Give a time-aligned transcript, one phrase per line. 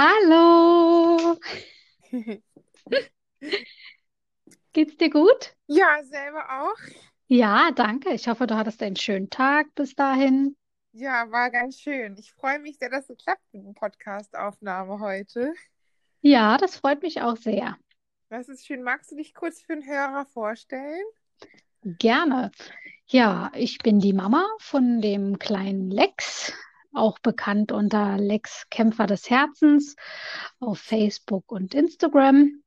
[0.00, 1.36] Hallo,
[4.72, 5.56] geht's dir gut?
[5.66, 6.76] Ja, selber auch.
[7.26, 8.10] Ja, danke.
[8.10, 10.56] Ich hoffe, du hattest einen schönen Tag bis dahin.
[10.92, 12.16] Ja, war ganz schön.
[12.16, 15.52] Ich freue mich sehr, dass es klappt mit der Podcast-Aufnahme heute.
[16.20, 17.76] Ja, das freut mich auch sehr.
[18.28, 18.84] Das ist schön.
[18.84, 21.02] Magst du dich kurz für den Hörer vorstellen?
[21.82, 22.52] Gerne.
[23.08, 26.52] Ja, ich bin die Mama von dem kleinen Lex,
[26.98, 29.96] auch bekannt unter Lex Kämpfer des Herzens
[30.60, 32.62] auf Facebook und Instagram.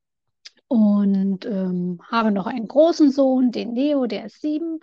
[0.68, 4.80] Und ähm, habe noch einen großen Sohn, den Leo, der ist sieben.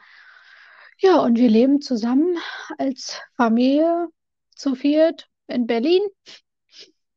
[0.99, 2.37] Ja, und wir leben zusammen
[2.77, 4.07] als Familie
[4.55, 6.01] zu viert in Berlin.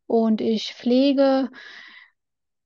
[0.07, 1.51] Und ich pflege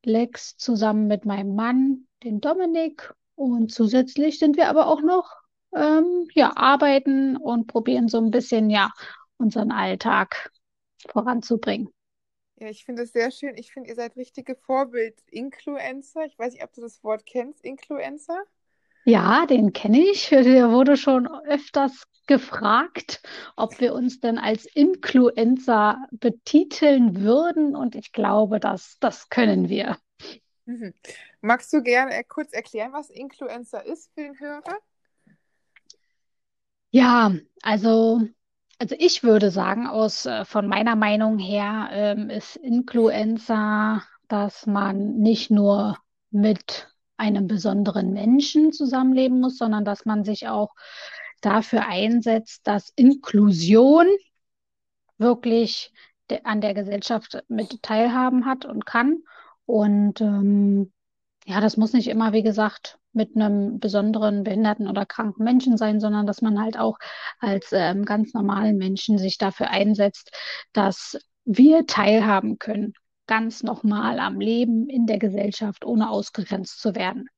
[0.05, 3.13] Lex zusammen mit meinem Mann, den Dominik.
[3.35, 5.35] Und zusätzlich sind wir aber auch noch
[5.75, 8.93] ähm, ja, arbeiten und probieren so ein bisschen ja
[9.39, 10.51] unseren Alltag
[11.09, 11.89] voranzubringen.
[12.59, 13.57] Ja, ich finde es sehr schön.
[13.57, 16.25] Ich finde, ihr seid richtige Vorbild-Influencer.
[16.25, 18.43] Ich weiß nicht, ob du das Wort kennst, Influencer.
[19.05, 20.29] Ja, den kenne ich.
[20.31, 23.23] Der wurde schon öfters gefragt,
[23.55, 27.77] ob wir uns denn als Influencer betiteln würden.
[27.77, 29.99] Und ich glaube, dass das können wir.
[30.65, 30.95] Mhm.
[31.41, 34.79] Magst du gerne kurz erklären, was Influencer ist für den Hörer?
[36.91, 38.23] Ja, also,
[38.79, 45.17] also ich würde sagen, aus äh, von meiner Meinung her ähm, ist Influencer, dass man
[45.19, 45.99] nicht nur
[46.31, 50.75] mit einem besonderen Menschen zusammenleben muss, sondern dass man sich auch
[51.41, 54.07] dafür einsetzt, dass Inklusion
[55.19, 55.93] wirklich
[56.31, 59.23] de an der Gesellschaft mit teilhaben hat und kann.
[59.65, 60.93] Und ähm,
[61.47, 66.01] ja, das muss nicht immer, wie gesagt, mit einem besonderen behinderten oder kranken Menschen sein,
[66.01, 66.99] sondern dass man halt auch
[67.41, 70.31] als ähm, ganz normalen Menschen sich dafür einsetzt,
[70.73, 72.95] dass wir teilhaben können,
[73.27, 77.29] ganz normal am Leben in der Gesellschaft, ohne ausgegrenzt zu werden.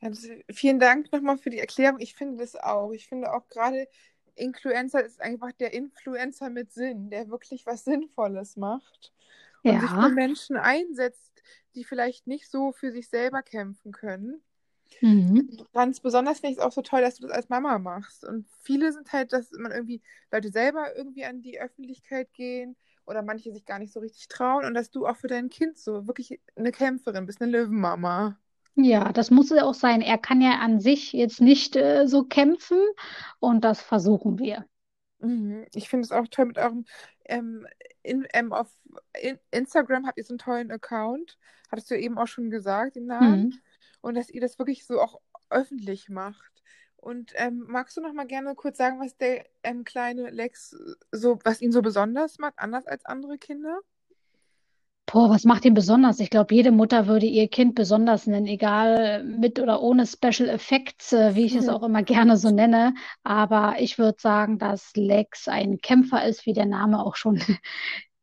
[0.00, 1.98] Ja, das, vielen Dank nochmal für die Erklärung.
[2.00, 2.92] Ich finde das auch.
[2.92, 3.88] Ich finde auch gerade
[4.36, 9.12] Influencer ist einfach der Influencer mit Sinn, der wirklich was Sinnvolles macht
[9.64, 10.10] und sich für Ja.
[10.10, 11.42] Menschen einsetzt,
[11.74, 14.42] die vielleicht nicht so für sich selber kämpfen können.
[15.00, 15.58] Mhm.
[15.72, 18.24] Ganz besonders finde ich es auch so toll, dass du das als Mama machst.
[18.24, 23.22] Und viele sind halt, dass man irgendwie Leute selber irgendwie an die Öffentlichkeit gehen oder
[23.22, 26.06] manche sich gar nicht so richtig trauen und dass du auch für dein Kind so
[26.06, 28.38] wirklich eine Kämpferin bist, eine Löwenmama.
[28.76, 30.00] Ja, das muss es auch sein.
[30.00, 32.78] Er kann ja an sich jetzt nicht äh, so kämpfen
[33.40, 34.64] und das versuchen wir.
[35.20, 35.66] Mhm.
[35.74, 36.84] Ich finde es auch toll mit eurem,
[37.26, 37.66] ähm,
[38.02, 38.68] in, ähm, auf
[39.20, 41.38] in Instagram habt ihr so einen tollen Account,
[41.70, 43.62] hattest du eben auch schon gesagt, den Namen, Mhm.
[44.00, 46.62] Und dass ihr das wirklich so auch öffentlich macht.
[46.96, 50.74] Und ähm, magst du noch mal gerne kurz sagen, was der ähm, kleine Lex
[51.12, 53.80] so, was ihn so besonders macht, anders als andere Kinder?
[55.06, 56.18] Boah, was macht ihn besonders?
[56.18, 61.12] Ich glaube, jede Mutter würde ihr Kind besonders nennen, egal mit oder ohne Special Effects,
[61.12, 62.94] äh, wie ich es auch immer gerne so nenne.
[63.22, 67.40] Aber ich würde sagen, dass Lex ein Kämpfer ist, wie der Name auch schon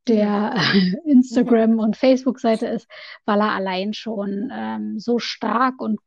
[0.08, 0.56] der
[1.06, 2.88] Instagram- und Facebook-Seite ist,
[3.26, 6.00] weil er allein schon ähm, so stark und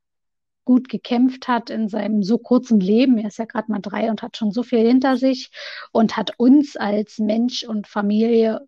[0.64, 3.18] gut gekämpft hat in seinem so kurzen Leben.
[3.18, 5.50] Er ist ja gerade mal drei und hat schon so viel hinter sich
[5.92, 8.66] und hat uns als Mensch und Familie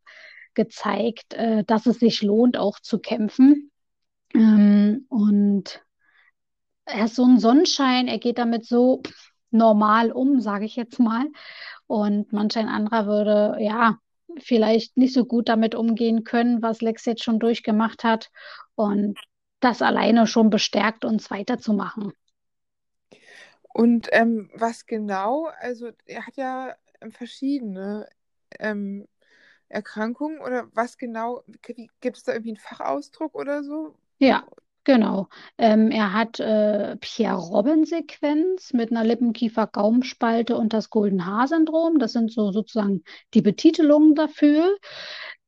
[0.55, 3.71] gezeigt, äh, dass es sich lohnt, auch zu kämpfen.
[4.35, 5.83] Ähm, und
[6.85, 9.03] er ist so ein Sonnenschein, er geht damit so
[9.51, 11.27] normal um, sage ich jetzt mal.
[11.87, 13.99] Und manch ein anderer würde, ja,
[14.41, 18.31] vielleicht nicht so gut damit umgehen können, was Lex jetzt schon durchgemacht hat.
[18.75, 19.19] Und
[19.61, 22.13] das alleine schon bestärkt, uns weiterzumachen.
[23.73, 28.09] Und ähm, was genau, also er hat ja ähm, verschiedene
[28.59, 29.07] ähm,
[29.69, 31.43] Erkrankungen oder was genau,
[32.01, 33.95] gibt es da irgendwie einen Fachausdruck oder so?
[34.19, 34.47] Ja,
[34.87, 35.29] genau.
[35.59, 41.99] Ähm, er hat äh, Pierre-Robin-Sequenz mit einer Lippenkiefer-Gaumenspalte und das Golden-Haar-Syndrom.
[41.99, 43.03] Das sind so sozusagen
[43.35, 44.75] die Betitelungen dafür.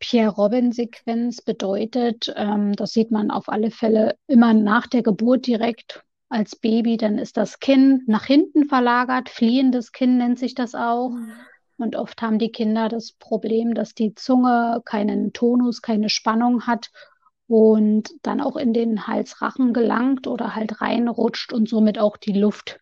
[0.00, 6.56] Pierre-Robin-Sequenz bedeutet, ähm, das sieht man auf alle Fälle immer nach der Geburt direkt als
[6.56, 11.10] Baby, dann ist das Kinn nach hinten verlagert, fliehendes Kinn nennt sich das auch.
[11.10, 11.32] Mhm.
[11.78, 16.90] Und oft haben die Kinder das Problem, dass die Zunge keinen Tonus, keine Spannung hat
[17.48, 22.78] und dann auch in den Halsrachen gelangt oder halt reinrutscht und somit auch die Luft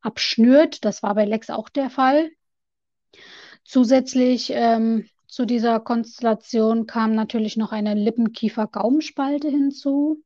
[0.00, 0.84] abschnürt.
[0.84, 2.28] Das war bei Lex auch der Fall.
[3.64, 10.22] Zusätzlich ähm, zu dieser Konstellation kam natürlich noch eine Lippenkiefer-Gaumenspalte hinzu,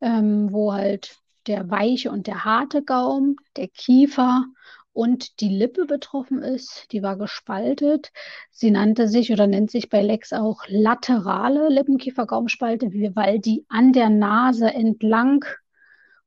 [0.00, 1.16] ähm, wo halt
[1.46, 4.44] der weiche und der harte Gaumen, der Kiefer
[4.92, 6.92] und die Lippe betroffen ist.
[6.92, 8.12] Die war gespaltet.
[8.50, 14.10] Sie nannte sich oder nennt sich bei Lex auch laterale Lippenkiefer-Gaumenspalte, weil die an der
[14.10, 15.44] Nase entlang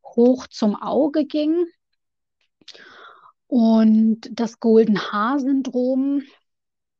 [0.03, 1.65] hoch zum Auge ging.
[3.47, 6.23] Und das Golden Haar-Syndrom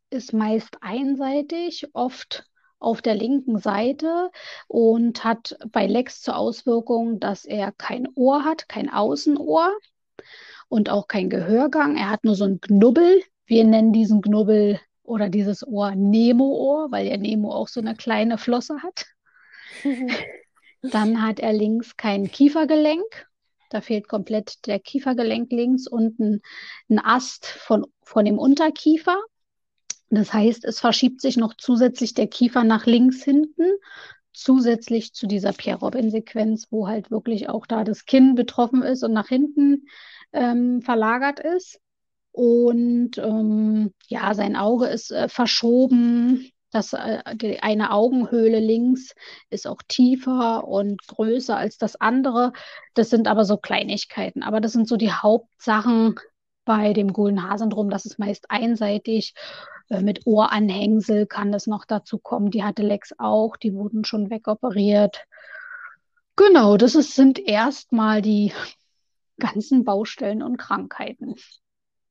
[0.09, 2.45] ist meist einseitig, oft
[2.77, 4.29] auf der linken Seite
[4.67, 9.71] und hat bei Lex zur Auswirkung, dass er kein Ohr hat, kein Außenohr
[10.73, 11.97] und auch kein Gehörgang.
[11.97, 13.21] Er hat nur so ein Knubbel.
[13.45, 18.39] Wir nennen diesen Knubbel oder dieses Ohr Nemo-Ohr, weil der Nemo auch so eine kleine
[18.39, 19.05] Flosse hat.
[20.81, 23.27] Dann hat er links kein Kiefergelenk.
[23.69, 26.41] Da fehlt komplett der Kiefergelenk links und ein,
[26.89, 29.17] ein Ast von, von dem Unterkiefer.
[30.09, 33.73] Das heißt, es verschiebt sich noch zusätzlich der Kiefer nach links hinten,
[34.31, 39.27] zusätzlich zu dieser Pierre-Robin-Sequenz, wo halt wirklich auch da das Kinn betroffen ist und nach
[39.27, 39.85] hinten
[40.33, 41.79] ähm, verlagert ist.
[42.31, 46.49] Und ähm, ja, sein Auge ist äh, verschoben.
[46.71, 49.13] Das, äh, die eine Augenhöhle links
[49.51, 52.51] ist auch tiefer und größer als das andere.
[52.95, 54.41] Das sind aber so Kleinigkeiten.
[54.41, 56.15] Aber das sind so die Hauptsachen
[56.65, 57.91] bei dem Golden-Haar-Syndrom.
[57.91, 59.35] Das ist meist einseitig.
[59.89, 62.49] Äh, mit Ohranhängsel kann das noch dazu kommen.
[62.49, 63.57] Die hatte Lex auch.
[63.57, 65.25] Die wurden schon wegoperiert.
[66.35, 68.53] Genau, das ist, sind erstmal die
[69.37, 71.35] ganzen Baustellen und Krankheiten.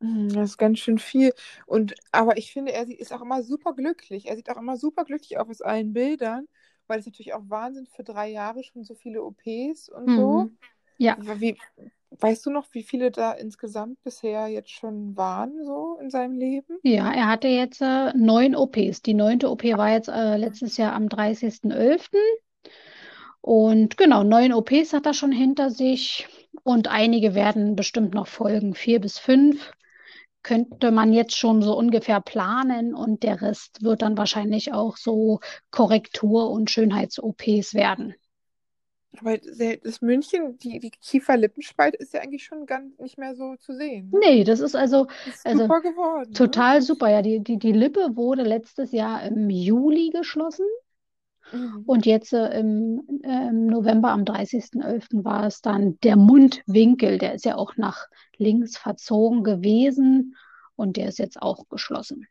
[0.00, 1.32] Hm, das ist ganz schön viel.
[1.66, 4.26] Und, aber ich finde, er ist auch immer super glücklich.
[4.26, 6.48] Er sieht auch immer super glücklich aus aus allen Bildern,
[6.86, 10.16] weil es natürlich auch Wahnsinn für drei Jahre schon so viele OPs und mhm.
[10.16, 10.50] so.
[10.98, 11.16] Ja.
[11.40, 11.56] Wie,
[12.10, 16.78] weißt du noch, wie viele da insgesamt bisher jetzt schon waren, so in seinem Leben?
[16.82, 19.02] Ja, er hatte jetzt äh, neun OPs.
[19.02, 22.08] Die neunte OP war jetzt äh, letztes Jahr am 30.11.
[23.40, 26.28] Und genau, neun OPs hat er schon hinter sich
[26.62, 29.72] und einige werden bestimmt noch folgen, vier bis fünf
[30.43, 35.40] könnte man jetzt schon so ungefähr planen und der Rest wird dann wahrscheinlich auch so
[35.70, 38.14] Korrektur- und Schönheits-OPs werden.
[39.20, 43.75] Aber das München, die, die Kiefer-Lippenspalte ist ja eigentlich schon gar nicht mehr so zu
[43.76, 44.08] sehen.
[44.10, 44.20] Ne?
[44.20, 46.31] Nee, das ist also, ist also super geworden.
[46.31, 46.34] Ne?
[46.34, 46.82] Total ne?
[46.82, 47.20] super, ja.
[47.20, 50.64] Die, die, die Lippe wurde letztes Jahr im Juli geschlossen.
[51.50, 51.82] Mhm.
[51.86, 55.24] Und jetzt äh, im, äh, im November am 30.11.
[55.24, 58.06] war es dann der Mundwinkel, der ist ja auch nach
[58.36, 60.36] links verzogen gewesen
[60.76, 62.26] und der ist jetzt auch geschlossen.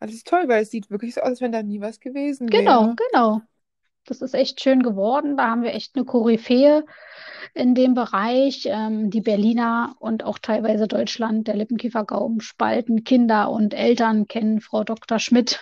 [0.00, 2.00] Also das ist toll, weil es sieht wirklich so aus, als wenn da nie was
[2.00, 2.96] gewesen genau, wäre.
[3.12, 3.42] Genau, genau.
[4.08, 5.36] Das ist echt schön geworden.
[5.36, 6.84] Da haben wir echt eine Koryphäe
[7.52, 8.66] in dem Bereich.
[8.66, 13.04] Ähm, die Berliner und auch teilweise Deutschland, der Lippenkiefergaumen spalten.
[13.04, 15.18] Kinder und Eltern kennen Frau Dr.
[15.18, 15.60] Schmidt.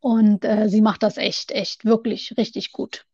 [0.00, 3.06] Und äh, sie macht das echt, echt wirklich richtig gut.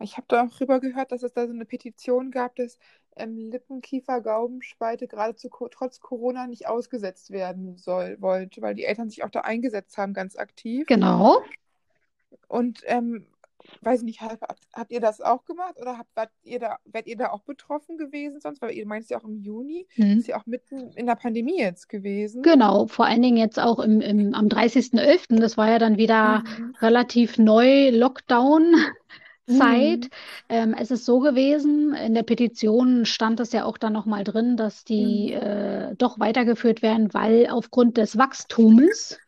[0.00, 2.78] Ich habe da auch rüber gehört, dass es da so eine Petition gab, dass
[3.16, 9.08] ähm, Lippenkiefer, Gaumenspalte gerade zu, trotz Corona nicht ausgesetzt werden soll, wollte, weil die Eltern
[9.08, 10.86] sich auch da eingesetzt haben, ganz aktiv.
[10.86, 11.42] Genau.
[12.48, 13.26] Und ähm,
[13.82, 17.16] weiß nicht, habt, habt ihr das auch gemacht oder habt, wart ihr da, werdet ihr
[17.16, 18.62] da auch betroffen gewesen sonst?
[18.62, 20.18] Weil ihr meint ja auch im Juni, hm.
[20.18, 22.42] ist ja auch mitten in der Pandemie jetzt gewesen.
[22.42, 26.40] Genau, vor allen Dingen jetzt auch im, im, am 30.11., das war ja dann wieder
[26.40, 26.74] mhm.
[26.80, 28.74] relativ neu Lockdown.
[29.46, 30.04] Zeit.
[30.04, 30.08] Mhm.
[30.48, 34.56] Ähm, es ist so gewesen, in der Petition stand es ja auch dann nochmal drin,
[34.56, 35.42] dass die mhm.
[35.46, 39.18] äh, doch weitergeführt werden, weil aufgrund des Wachstums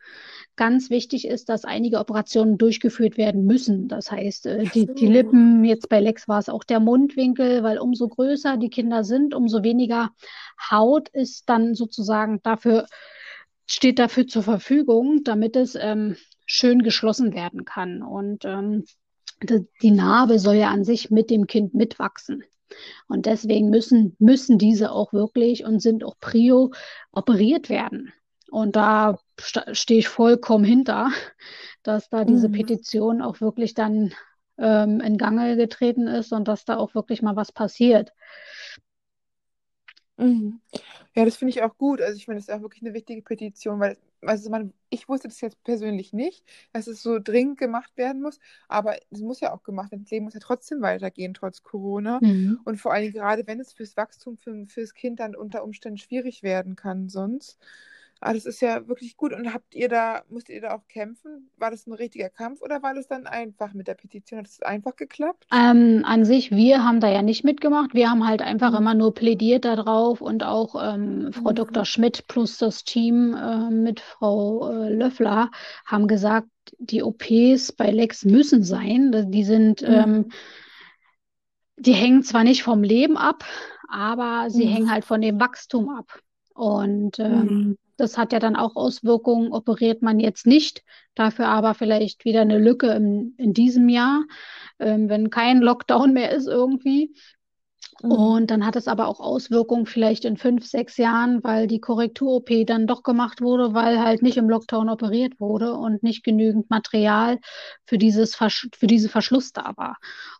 [0.57, 3.87] ganz wichtig ist, dass einige Operationen durchgeführt werden müssen.
[3.87, 7.77] Das heißt, äh, die, die Lippen, jetzt bei Lex war es auch der Mundwinkel, weil
[7.77, 10.09] umso größer die Kinder sind, umso weniger
[10.69, 12.87] Haut ist dann sozusagen dafür,
[13.65, 18.01] steht dafür zur Verfügung, damit es ähm, schön geschlossen werden kann.
[18.01, 18.83] Und ähm,
[19.81, 22.43] die Narbe soll ja an sich mit dem Kind mitwachsen.
[23.07, 26.71] Und deswegen müssen, müssen diese auch wirklich und sind auch prio
[27.11, 28.11] operiert werden.
[28.49, 29.19] Und da
[29.71, 31.09] stehe ich vollkommen hinter,
[31.83, 32.53] dass da diese mhm.
[32.53, 34.13] Petition auch wirklich dann
[34.57, 38.11] ähm, in Gange getreten ist und dass da auch wirklich mal was passiert.
[40.17, 40.61] Mhm.
[41.15, 42.01] Ja, das finde ich auch gut.
[42.01, 45.27] Also ich finde, das ist auch wirklich eine wichtige Petition, weil also man, ich wusste
[45.27, 49.53] das jetzt persönlich nicht, dass es so dringend gemacht werden muss, aber es muss ja
[49.53, 50.03] auch gemacht werden.
[50.03, 52.19] Das Leben muss ja trotzdem weitergehen, trotz Corona.
[52.21, 52.59] Mhm.
[52.65, 56.43] Und vor allem gerade, wenn es fürs Wachstum, für, fürs Kind dann unter Umständen schwierig
[56.43, 57.59] werden kann sonst.
[58.19, 59.33] Ah, das ist ja wirklich gut.
[59.33, 61.49] Und habt ihr da, musstet ihr da auch kämpfen?
[61.57, 64.39] War das ein richtiger Kampf oder war das dann einfach mit der Petition?
[64.39, 65.45] Hat es einfach geklappt?
[65.53, 67.93] Ähm, an sich, wir haben da ja nicht mitgemacht.
[67.93, 68.77] Wir haben halt einfach mhm.
[68.77, 71.55] immer nur plädiert darauf und auch ähm, Frau mhm.
[71.55, 71.85] Dr.
[71.85, 75.51] Schmidt plus das Team äh, mit Frau äh, Löffler
[75.85, 76.47] haben gesagt,
[76.79, 79.31] die OPs bei Lex müssen sein.
[79.31, 79.87] Die sind, mhm.
[79.87, 80.31] ähm,
[81.77, 83.45] die hängen zwar nicht vom Leben ab,
[83.87, 84.69] aber sie Mhm.
[84.69, 86.19] hängen halt von dem Wachstum ab.
[86.53, 87.77] Und ähm, Mhm.
[87.97, 90.83] Das hat ja dann auch Auswirkungen, operiert man jetzt nicht,
[91.15, 94.23] dafür aber vielleicht wieder eine Lücke im, in diesem Jahr,
[94.79, 97.13] ähm, wenn kein Lockdown mehr ist irgendwie.
[98.01, 98.11] Mhm.
[98.11, 102.65] Und dann hat es aber auch Auswirkungen vielleicht in fünf, sechs Jahren, weil die Korrektur-OP
[102.65, 107.39] dann doch gemacht wurde, weil halt nicht im Lockdown operiert wurde und nicht genügend Material
[107.85, 109.97] für dieses Versch für diese Verschluss da war.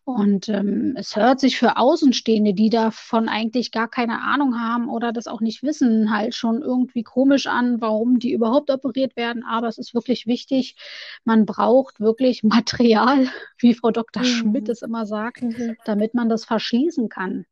[0.08, 5.12] Und ähm, es hört sich für Außenstehende, die davon eigentlich gar keine Ahnung haben oder
[5.12, 9.44] das auch nicht wissen, halt schon irgendwie komisch an, warum die überhaupt operiert werden.
[9.44, 10.78] Aber es ist wirklich wichtig.
[11.26, 12.42] Man braucht wirklich
[12.96, 14.24] Material, wie Frau Dr.
[14.24, 14.72] Schmidt Mhm.
[14.72, 15.76] es immer sagt, Mhm.
[15.84, 17.46] damit man das verschließen kann.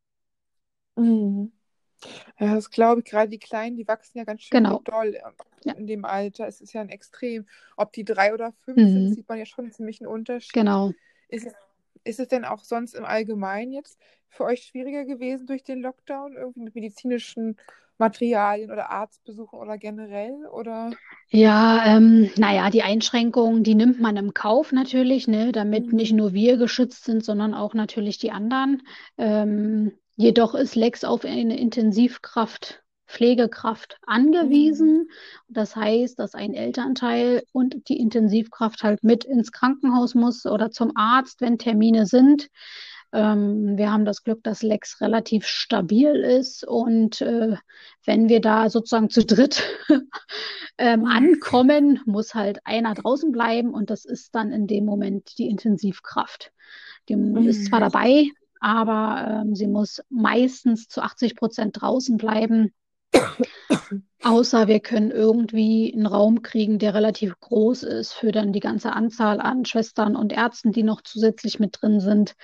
[0.96, 1.52] Mhm.
[2.38, 4.80] Ja, das glaube ich, gerade die Kleinen, die wachsen ja ganz schön Genau.
[4.84, 5.20] doll äh,
[5.64, 5.72] Ja.
[5.74, 6.46] in dem Alter.
[6.46, 7.46] Es ist ja ein Extrem.
[7.76, 9.14] Ob die drei oder fünf sind, Mhm.
[9.14, 10.52] sieht man ja schon einen ziemlichen Unterschied.
[10.52, 10.92] Genau.
[11.28, 11.54] Ist es,
[12.06, 13.98] ist es denn auch sonst im Allgemeinen jetzt
[14.30, 17.56] für euch schwieriger gewesen durch den Lockdown, irgendwie mit medizinischen
[17.98, 20.46] Materialien oder Arztbesuchen oder generell?
[20.46, 20.98] Oder?
[21.30, 26.16] Ja, ähm, naja, die Einschränkungen, die nimmt man im Kauf natürlich, ne, damit nicht Mhm.
[26.16, 28.82] nur wir geschützt sind, sondern auch natürlich die anderen.
[29.18, 34.06] Ähm, jedoch ist Lex auf eine Intensivkraft, Pflegekraft Mhm.
[34.06, 35.10] angewiesen.
[35.48, 40.92] Das heißt, dass ein Elternteil und die Intensivkraft halt mit ins Krankenhaus muss oder zum
[40.96, 42.48] Arzt, wenn Termine sind.
[43.12, 47.56] Ähm, wir haben das Glück, dass Lex relativ stabil ist und äh,
[48.04, 49.62] wenn wir da sozusagen zu dritt
[50.78, 51.06] ähm, Mhm.
[51.06, 56.52] ankommen, muss halt einer draußen bleiben und das ist dann in dem Moment die Intensivkraft.
[57.08, 57.14] Die
[57.46, 57.84] ist zwar Mhm.
[57.90, 58.28] dabei,
[58.60, 62.72] aber ähm, sie muss meistens zu 80 Prozent draußen bleiben.
[64.22, 68.92] Außer wir können irgendwie einen Raum kriegen, der relativ groß ist für dann die ganze
[68.92, 72.34] Anzahl an Schwestern und Ärzten, die noch zusätzlich mit drin sind.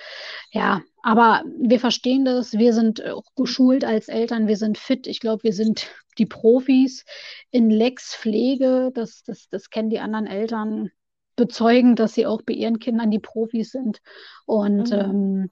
[0.51, 2.53] Ja, aber wir verstehen das.
[2.53, 4.47] Wir sind auch geschult als Eltern.
[4.47, 5.07] Wir sind fit.
[5.07, 7.03] Ich glaube, wir sind die Profis
[7.51, 8.91] in Lex Pflege.
[8.93, 10.89] Das, das, das kennen die anderen Eltern
[11.35, 13.99] bezeugen, dass sie auch bei ihren Kindern die Profis sind.
[14.45, 14.99] Und Mhm.
[14.99, 15.51] ähm,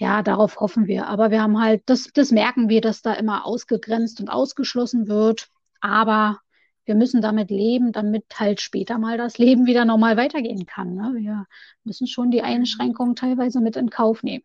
[0.00, 1.08] ja, darauf hoffen wir.
[1.08, 5.50] Aber wir haben halt, das, das merken wir, dass da immer ausgegrenzt und ausgeschlossen wird.
[5.82, 6.40] Aber
[6.86, 10.94] wir müssen damit leben, damit halt später mal das Leben wieder normal weitergehen kann.
[10.94, 11.12] Ne?
[11.16, 11.46] Wir
[11.84, 12.40] müssen schon die.
[12.40, 14.42] Einschränkungen teilweise mit in Kauf nehmen.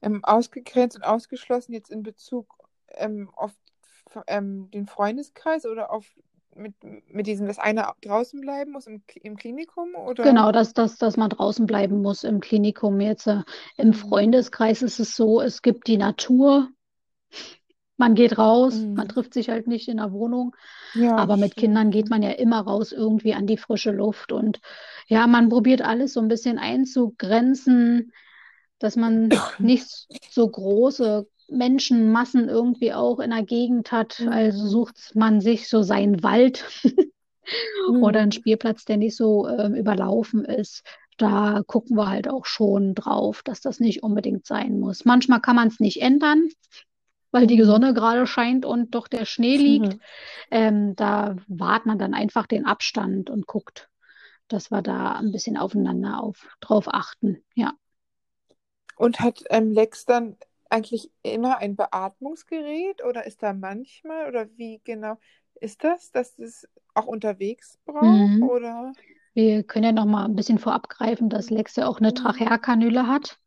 [0.00, 2.56] Ähm, ausgegrenzt und ausgeschlossen jetzt in Bezug
[2.92, 3.50] ähm, auf
[4.28, 6.06] ähm, den Freundeskreis oder auf
[6.56, 6.74] mit,
[7.08, 10.38] mit diesem, dass einer draußen bleiben muss im, im Klinikum oder?
[10.38, 13.00] Genau, dass, dass, dass man draußen bleiben muss im Klinikum.
[13.00, 13.42] Jetzt äh,
[13.76, 13.94] im Mhm.
[13.94, 16.68] Freundeskreis ist es so, es gibt die Natur,
[17.96, 19.08] man geht raus, man Mhm.
[19.08, 20.54] trifft sich halt nicht in der Wohnung.
[20.92, 21.54] Ja, Aber mit.
[21.56, 24.32] Kindern geht man ja immer raus irgendwie an die frische Luft.
[24.32, 24.60] Und
[25.06, 28.12] ja, man probiert alles so ein bisschen einzugrenzen,
[28.78, 29.88] dass man nicht
[30.28, 34.26] so große Menschenmassen irgendwie auch in der Gegend hat.
[34.28, 34.68] Also Mhm.
[34.68, 36.64] sucht man sich so seinen Wald
[38.00, 38.32] oder einen Mhm.
[38.32, 40.82] Spielplatz, der nicht so ähm, überlaufen ist.
[41.16, 45.04] Da gucken wir halt auch schon drauf, dass das nicht unbedingt sein muss.
[45.04, 46.48] Manchmal kann man es nicht ändern,
[47.32, 47.64] weil die Mhm.
[47.64, 49.96] Sonne gerade scheint und doch der Schnee liegt.
[49.96, 50.00] Mhm.
[50.50, 53.90] Ähm, da wahrt man dann einfach den Abstand und guckt,
[54.48, 57.44] dass wir da ein bisschen aufeinander auf, drauf achten.
[57.54, 57.74] Ja.
[58.96, 60.36] Und hat ähm, Lex dann
[60.70, 65.18] eigentlich immer ein Beatmungsgerät oder ist da manchmal oder wie genau
[65.60, 68.42] ist das, dass es auch unterwegs braucht Mhm.
[68.42, 68.96] oder?
[69.34, 72.14] Wir können ja noch mal ein bisschen vorab greifen, dass Lex ja auch eine Mhm.
[72.14, 73.38] Trachealkanüle hat.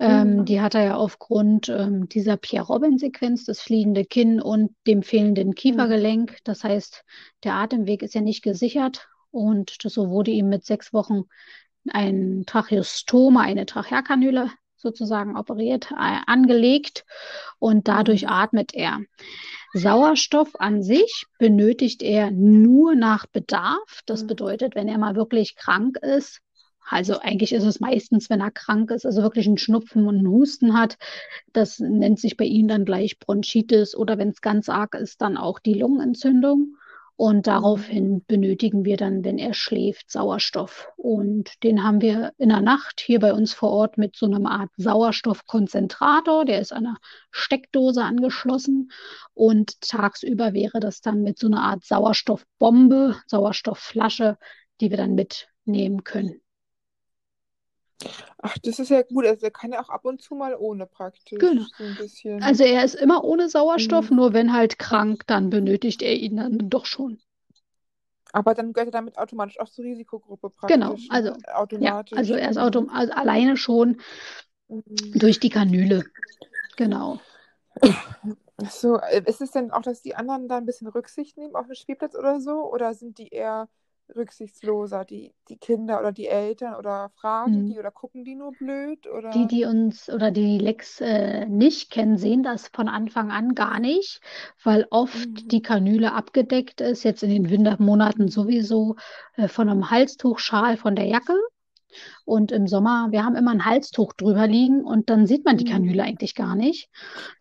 [0.00, 0.46] Ähm, Mhm.
[0.46, 5.94] die hat er ja aufgrund ähm, dieser Pierre-Robin-Sequenz, das fliehende Kinn und dem fehlenden Mhm.
[5.94, 6.38] Kiefergelenk.
[6.44, 7.04] Das heißt,
[7.44, 11.24] der Atemweg ist ja nicht gesichert und so wurde ihm mit sechs Wochen
[11.90, 17.04] ein Tracheostoma, eine Trachealkanüle sozusagen operiert, äh, angelegt
[17.58, 19.00] und dadurch atmet er.
[19.72, 24.00] Sauerstoff an sich benötigt er nur nach Bedarf.
[24.06, 24.28] Das Mhm.
[24.28, 26.40] bedeutet, wenn er mal wirklich krank ist,
[26.88, 30.26] also eigentlich ist es meistens, wenn er krank ist, also wirklich einen Schnupfen und einen
[30.28, 30.98] Husten hat,
[31.52, 35.36] das nennt sich bei ihm dann gleich Bronchitis oder wenn es ganz arg ist, dann
[35.36, 36.76] auch die Lungenentzündung.
[37.20, 37.42] Und Mhm.
[37.42, 40.88] daraufhin benötigen wir dann, wenn er schläft, Sauerstoff.
[40.96, 44.50] Und den haben wir in der Nacht hier bei uns vor Ort mit so einer
[44.50, 46.46] Art Sauerstoffkonzentrator.
[46.46, 46.96] Der ist an einer
[47.30, 48.90] Steckdose angeschlossen.
[49.34, 54.38] Und tagsüber wäre das dann mit so einer Art Sauerstoffbombe, Sauerstoffflasche,
[54.80, 56.40] die wir dann mitnehmen können.
[58.38, 59.26] Ach, das ist ja gut.
[59.26, 61.66] Also er kann ja auch ab und zu mal ohne praktisch Genau.
[61.76, 62.40] so ein bisschen.
[62.42, 64.16] Also er ist immer ohne Sauerstoff, Mhm.
[64.16, 67.20] nur wenn halt krank, dann benötigt er ihn dann doch schon.
[68.32, 71.44] Aber dann gehört er damit automatisch auch zur Risikogruppe Genau, praktisch, also ne?
[71.78, 72.18] ja, Automatisch.
[72.18, 74.00] also er ist autom also alleine schon
[74.68, 75.14] Mhm.
[75.14, 76.04] durch die Kanüle.
[76.76, 77.20] Genau.
[78.70, 81.66] So, äh, ist es denn auch, dass die anderen da ein bisschen Rücksicht nehmen auf
[81.66, 82.70] den Spielplatz oder so?
[82.72, 83.68] Oder sind die eher
[84.16, 87.66] rücksichtsloser, die, die Kinder oder die Eltern oder fragen Hm.
[87.66, 89.48] die oder gucken die nur blöd Die, oder?
[89.48, 94.20] die uns oder die Lex äh, nicht kennen, sehen das von Anfang an gar nicht,
[94.64, 95.52] weil oft Mhm.
[95.52, 98.96] die Kanüle abgedeckt ist, jetzt in den Wintermonaten sowieso
[99.36, 101.34] äh, von einem Halstuchschal von der Jacke.
[102.24, 105.64] Und im Sommer, wir haben immer ein Halstuch drüber liegen und dann sieht man die
[105.64, 106.08] Kanüle Mhm.
[106.08, 106.88] eigentlich gar nicht.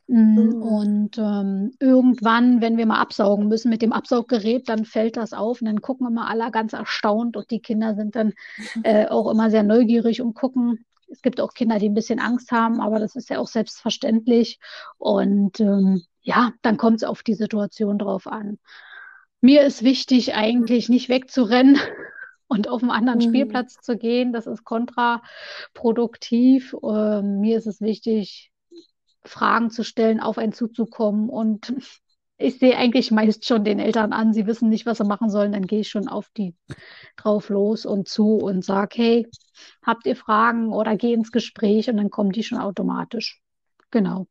[0.07, 0.79] Mm, Oh.
[0.79, 5.61] Und ähm, irgendwann, wenn wir mal absaugen müssen mit dem Absauggerät, dann fällt das auf
[5.61, 8.33] und dann gucken immer alle ganz erstaunt und die Kinder sind dann
[8.83, 10.85] äh, auch immer sehr neugierig und gucken.
[11.11, 14.59] Es gibt auch Kinder, die ein bisschen Angst haben, aber das ist ja auch selbstverständlich.
[14.97, 18.59] Und ähm, ja, dann kommt es auf die Situation drauf an.
[19.41, 21.77] Mir ist wichtig, eigentlich nicht wegzurennen
[22.49, 23.21] und auf einen anderen Mhm.
[23.21, 24.33] Spielplatz zu gehen.
[24.33, 26.75] Das ist kontraproduktiv.
[26.83, 28.51] Ähm, mir ist es wichtig,
[29.25, 31.29] Fragen zu stellen, auf einen zuzukommen.
[31.29, 31.73] Und
[32.37, 35.51] ich sehe eigentlich meist schon den Eltern an, sie wissen nicht, was sie machen sollen.
[35.53, 36.55] Dann gehe ich schon auf die
[37.17, 39.27] drauf los und zu und sage, hey,
[39.85, 43.41] habt ihr Fragen oder geh ins Gespräch und dann kommen die schon automatisch.
[43.91, 44.27] Genau.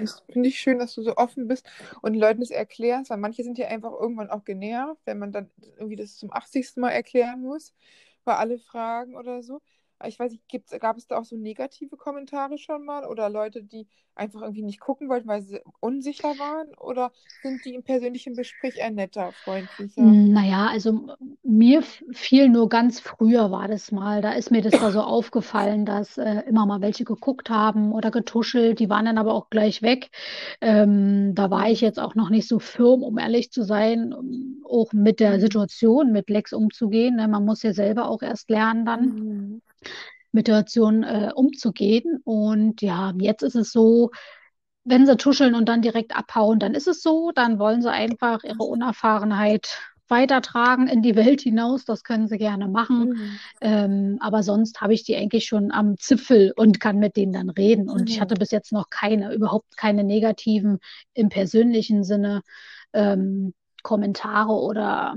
[0.00, 1.66] Das finde ich schön, dass du so offen bist
[2.02, 5.50] und Leuten das erklärst, weil manche sind ja einfach irgendwann auch genervt, wenn man dann
[5.76, 6.80] irgendwie das zum 80.
[6.80, 7.72] Mal erklären muss,
[8.24, 9.60] bei alle Fragen oder so.
[10.06, 13.62] Ich weiß nicht, gibt's, gab es da auch so negative Kommentare schon mal oder Leute,
[13.62, 16.74] die einfach irgendwie nicht gucken wollten, weil sie unsicher waren?
[16.76, 20.18] Oder sind die im persönlichen Gespräch eher netter, freundlicher?
[20.36, 21.08] Naja, also
[21.42, 25.84] mir fiel nur ganz früher war das mal, da ist mir das da so aufgefallen,
[25.84, 29.82] dass äh, immer mal welche geguckt haben oder getuschelt, die waren dann aber auch gleich
[29.82, 30.10] weg.
[30.62, 34.62] Ähm, da war ich jetzt auch noch nicht so firm, um ehrlich zu sein, um
[34.66, 35.40] auch mit der Mhm.
[35.40, 37.16] Situation mit Lex umzugehen.
[37.16, 37.28] Ne?
[37.28, 39.12] Man muss ja selber auch erst lernen dann.
[39.12, 39.60] Mhm.
[40.32, 42.20] Mit der Situation äh, umzugehen.
[42.24, 44.10] Und ja, jetzt ist es so,
[44.84, 48.44] wenn sie tuscheln und dann direkt abhauen, dann ist es so, dann wollen sie einfach
[48.44, 51.84] ihre Unerfahrenheit weitertragen in die Welt hinaus.
[51.84, 53.10] Das können sie gerne machen.
[53.10, 53.38] Mhm.
[53.60, 57.50] Ähm, aber sonst habe ich die eigentlich schon am Zipfel und kann mit denen dann
[57.50, 57.88] reden.
[57.88, 58.20] Und ich Mhm.
[58.22, 60.78] hatte bis jetzt noch keine, überhaupt keine negativen
[61.14, 62.42] im persönlichen Sinne
[62.92, 65.16] ähm, Kommentare oder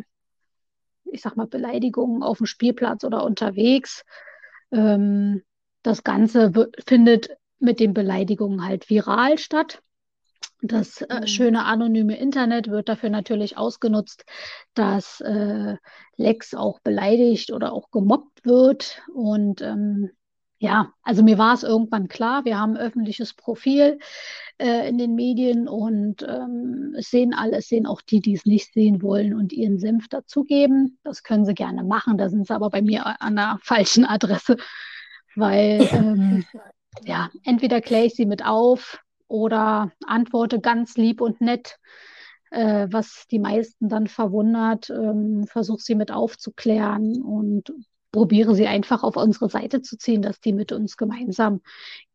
[1.05, 4.03] ich sag mal Beleidigungen auf dem Spielplatz oder unterwegs.
[4.73, 5.43] Ähm,
[5.83, 6.51] das Ganze
[6.85, 9.81] findet mit den Beleidigungen halt viral statt.
[10.61, 11.27] Das äh, Mhm.
[11.27, 14.25] schöne anonyme Internet wird dafür natürlich ausgenutzt,
[14.73, 15.77] dass äh,
[16.17, 19.01] Lex auch beleidigt oder auch gemobbt wird.
[19.13, 20.11] Und ähm,
[20.63, 23.99] ja, also mir war es irgendwann klar, wir haben ein öffentliches Profil
[24.59, 28.45] äh, in den Medien und ähm, es sehen alle, es sehen auch die, die es
[28.45, 30.97] nicht sehen wollen und ihren Senf dazugeben.
[31.03, 34.55] Das können sie gerne machen, da sind sie aber bei mir an der falschen Adresse,
[35.35, 36.45] weil ähm,
[37.03, 41.77] ja, entweder kläre ich sie mit auf oder antworte ganz lieb und nett,
[42.51, 47.73] äh, was die meisten dann verwundert, ähm, versuche sie mit aufzuklären und
[48.13, 51.59] probiere sie einfach auf unsere Seite zu ziehen, dass die mit uns gemeinsam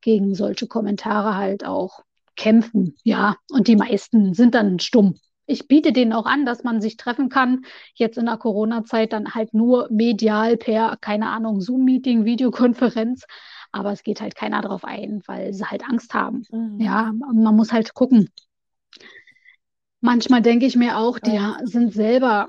[0.01, 2.01] gegen solche Kommentare halt auch
[2.37, 2.97] kämpfen.
[3.05, 5.17] Ja, und die meisten sind dann stumm.
[5.45, 7.63] Ich biete denen auch an, dass man sich treffen kann,
[7.95, 13.25] jetzt in der Corona-Zeit dann halt nur medial per, keine Ahnung, Zoom-Meeting, Videokonferenz.
[13.73, 16.45] Aber es geht halt keiner drauf ein, weil sie halt Angst haben.
[16.51, 16.81] Mhm.
[16.81, 18.31] Ja, man muss halt gucken.
[20.01, 21.57] Manchmal denke ich mir auch, die Ja.
[21.65, 22.49] sind selber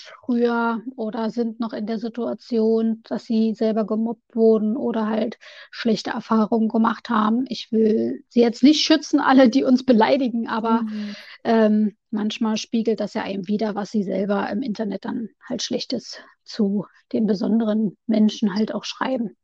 [0.00, 5.38] früher oder sind noch in der Situation, dass sie selber gemobbt wurden oder halt
[5.70, 7.44] schlechte Erfahrungen gemacht haben.
[7.48, 11.14] Ich will sie jetzt nicht schützen, alle, die uns beleidigen, aber Mhm.
[11.44, 16.18] ähm, manchmal spiegelt das ja einem wider, was sie selber im Internet dann halt Schlechtes
[16.44, 19.36] zu den besonderen Menschen halt auch schreiben.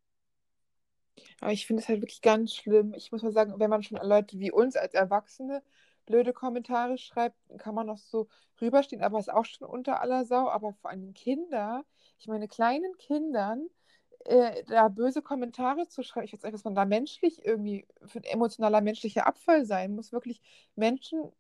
[1.41, 2.95] Aber ich finde es halt wirklich ganz schlimm.
[2.95, 5.63] Ich muss mal sagen, wenn man schon Leute wie uns als Erwachsene
[6.11, 8.29] blöde Kommentare schreibt, kann man noch so
[8.61, 10.49] rüberstehen, aber ist auch schon unter aller Sau.
[10.49, 11.85] Aber vor allem Kinder,
[12.19, 13.69] ich meine, kleinen Kindern,
[14.25, 18.19] äh, da böse Kommentare zu schreiben, ich weiß nicht, was man da menschlich irgendwie für
[18.21, 20.43] ein emotionaler menschlicher Abfall sein muss, wirklich
[20.77, 21.33] Menschen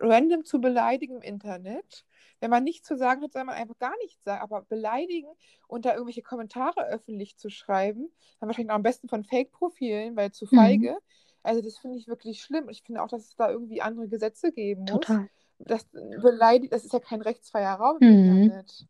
[0.00, 2.04] random zu beleidigen im Internet.
[2.40, 5.28] Wenn man nichts zu sagen hat, soll man einfach gar nichts sagen, aber beleidigen
[5.66, 8.10] und da irgendwelche Kommentare öffentlich zu schreiben,
[8.40, 10.92] dann wahrscheinlich auch am besten von Fake-Profilen, weil zu Mhm.
[11.42, 12.68] Also das finde ich wirklich schlimm.
[12.68, 14.90] Ich finde auch, dass es da irgendwie andere Gesetze geben muss.
[14.90, 15.28] Total.
[15.60, 15.84] Das
[16.22, 18.42] beleidigt, das ist ja kein rechtsfreier Raum im Mhm.
[18.42, 18.86] Internet.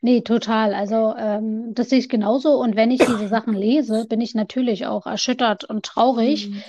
[0.00, 0.72] Nee, total.
[0.74, 2.58] Also ähm, das sehe ich genauso.
[2.58, 6.48] Und wenn ich diese Sachen lese, bin ich natürlich auch erschüttert und traurig.
[6.48, 6.62] Mhm.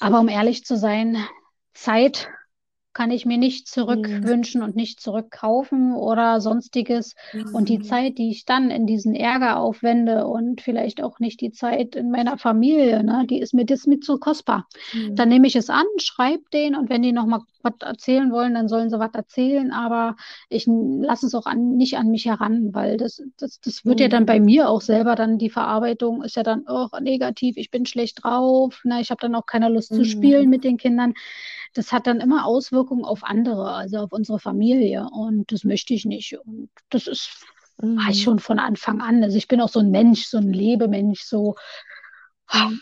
[0.00, 1.16] Aber um ehrlich zu sein,
[1.72, 2.28] Zeit
[2.96, 7.14] kann ich mir nicht zurückwünschen und nicht zurückkaufen oder sonstiges.
[7.50, 7.82] Und die Mhm.
[7.82, 12.10] Zeit, die ich dann in diesen Ärger aufwende und vielleicht auch nicht die Zeit in
[12.10, 14.66] meiner Familie, ne, die ist mir das mit so kostbar.
[15.14, 15.28] Dann Mhm.
[15.28, 18.68] nehme ich es an, schreibe den und wenn die noch mal was erzählen wollen, dann
[18.68, 20.16] sollen sie was erzählen, aber
[20.48, 24.08] ich lasse es auch an, nicht an mich heran, weil das, das, das wird ja
[24.08, 24.46] dann bei Mhm.
[24.46, 28.80] mir auch selber dann die Verarbeitung ist ja dann oh, negativ, ich bin schlecht drauf,
[28.84, 30.50] ne, ich habe dann auch keine Lust zu spielen Mhm.
[30.50, 31.14] mit den Kindern.
[31.74, 36.04] Das hat dann immer Auswirkungen auf andere, also auf unsere Familie und das möchte ich
[36.06, 37.46] nicht und das ist
[37.98, 38.22] war ich Mhm.
[38.22, 39.22] schon von Anfang an.
[39.24, 41.56] Also ich bin auch so ein Mensch, so ein Lebemensch, so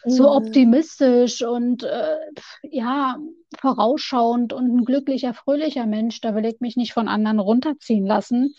[0.07, 0.33] so Mhm.
[0.33, 2.17] optimistisch und äh,
[2.63, 3.19] ja,
[3.61, 6.21] vorausschauend und ein glücklicher, fröhlicher Mensch.
[6.21, 8.55] Da will ich mich nicht von anderen runterziehen lassen,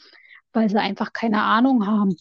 [0.53, 2.15] weil sie einfach keine Ahnung haben.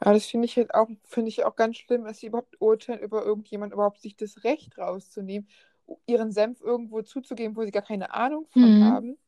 [0.00, 3.00] Aber das finde ich halt auch, finde ich auch ganz schlimm, dass sie überhaupt urteilen
[3.00, 5.48] über irgendjemand, überhaupt sich das Recht rauszunehmen,
[6.06, 8.80] ihren Senf irgendwo zuzugeben, wo sie gar keine Ahnung von Mhm.
[8.80, 9.18] haben.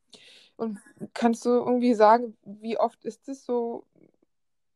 [0.57, 0.79] Und
[1.15, 3.85] kannst du irgendwie sagen, wie oft ist es so,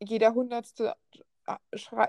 [0.01, 0.95] jeder Hundertste,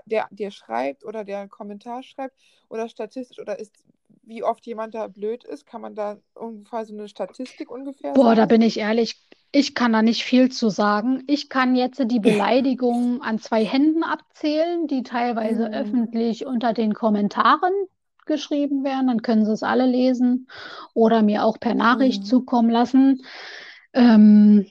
[0.06, 2.36] der dir schreibt oder der einen Kommentar schreibt
[2.68, 3.74] oder statistisch oder ist,
[4.22, 5.66] wie oft jemand da blöd ist?
[5.66, 8.46] Kann man da ungefähr so eine Statistik ungefähr Boah, da sagen?
[8.46, 9.16] bin ich ehrlich,
[9.52, 11.22] ich kann da nicht viel zu sagen.
[11.26, 15.72] Ich kann jetzt die Beleidigungen an zwei Händen abzählen, die teilweise Mhm.
[15.72, 17.72] öffentlich unter den Kommentaren
[18.26, 19.08] geschrieben werden.
[19.08, 20.48] Dann können sie es alle lesen
[20.94, 22.26] oder mir auch per Nachricht Mhm.
[22.26, 23.22] zukommen lassen.
[23.94, 24.66] Ähm,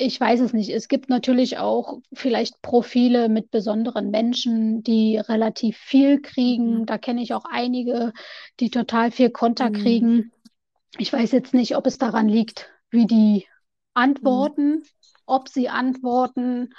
[0.00, 0.70] ich weiß es nicht.
[0.70, 6.84] Es gibt natürlich auch vielleicht Profile mit besonderen Menschen, die relativ viel kriegen.
[6.84, 6.86] Mhm.
[6.86, 8.12] Da kenne ich auch einige,
[8.60, 9.70] die total viel Konter Mhm.
[9.70, 10.32] kriegen.
[10.98, 13.46] Ich weiß jetzt nicht, ob es daran liegt, wie die
[14.22, 14.50] Mhm.
[14.52, 14.84] antworten,
[15.26, 16.70] ob sie antworten.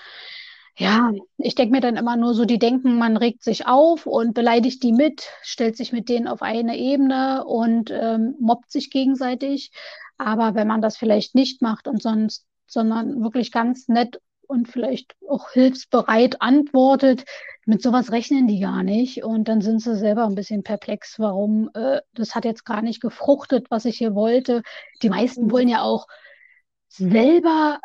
[0.78, 4.34] Ja, ich denke mir dann immer nur so, die denken, man regt sich auf und
[4.34, 9.72] beleidigt die mit, stellt sich mit denen auf eine Ebene und ähm, mobbt sich gegenseitig.
[10.18, 15.16] Aber wenn man das vielleicht nicht macht und sonst, sondern wirklich ganz nett und vielleicht
[15.30, 17.24] auch hilfsbereit antwortet,
[17.66, 19.24] mit sowas rechnen die gar nicht.
[19.24, 23.02] Und dann sind sie selber ein bisschen perplex, warum äh, das hat jetzt gar nicht
[23.02, 24.62] gefruchtet, was ich hier wollte.
[25.04, 25.70] Die meisten wollen Mhm.
[25.70, 26.08] ja auch
[26.90, 27.80] selber,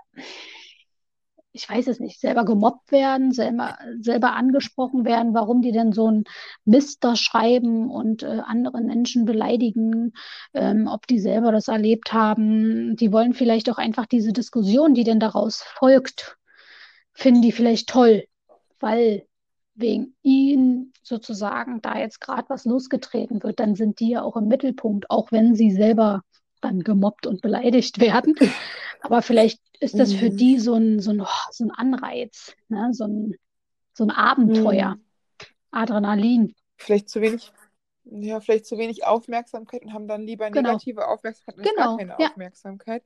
[1.56, 6.10] ich weiß es nicht, selber gemobbt werden, selber, selber angesprochen werden, warum die denn so
[6.10, 6.24] ein
[6.66, 10.12] Mist da schreiben und äh, andere Menschen beleidigen,
[10.52, 12.96] ähm, ob die selber das erlebt haben.
[12.96, 16.36] Die wollen vielleicht auch einfach diese Diskussion, die denn daraus folgt,
[17.14, 18.24] finden die vielleicht toll,
[18.78, 19.26] weil
[19.74, 24.48] wegen ihnen sozusagen da jetzt gerade was losgetreten wird, dann sind die ja auch im
[24.48, 26.22] Mittelpunkt, auch wenn sie selber
[26.60, 28.34] dann gemobbt und beleidigt werden.
[29.06, 30.36] Aber vielleicht ist das für Mhm.
[30.36, 32.88] die so ein, so ein, oh, so ein Anreiz, ne?
[32.92, 33.36] So ein,
[33.94, 35.04] so ein Abenteuer, Mhm.
[35.70, 36.54] Adrenalin.
[36.76, 37.52] Vielleicht zu wenig,
[38.04, 42.16] ja, vielleicht zu wenig Aufmerksamkeit und haben dann lieber Genau, negative Aufmerksamkeit gar genau, keine
[42.18, 42.30] ja.
[42.30, 43.04] Aufmerksamkeit.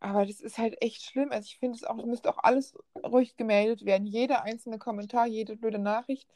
[0.00, 1.30] Aber das ist halt echt schlimm.
[1.30, 4.06] Also ich finde es auch, es müsste auch alles ruhig gemeldet werden.
[4.06, 6.28] Jeder einzelne Kommentar, jede blöde Nachricht.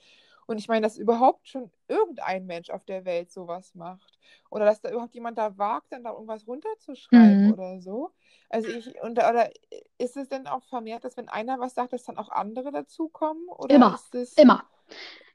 [0.46, 4.18] Und ich meine, dass überhaupt schon irgendein Mensch auf der Welt sowas macht.
[4.50, 7.52] Oder dass da überhaupt jemand da wagt, dann da irgendwas runterzuschreiben Mhm.
[7.52, 8.12] oder so.
[8.48, 9.50] Also ich, und, oder
[9.98, 13.48] ist es denn auch vermehrt, dass wenn einer was sagt, dass dann auch andere dazukommen?
[13.48, 14.36] Oder Immer, ist es.
[14.36, 14.64] immer.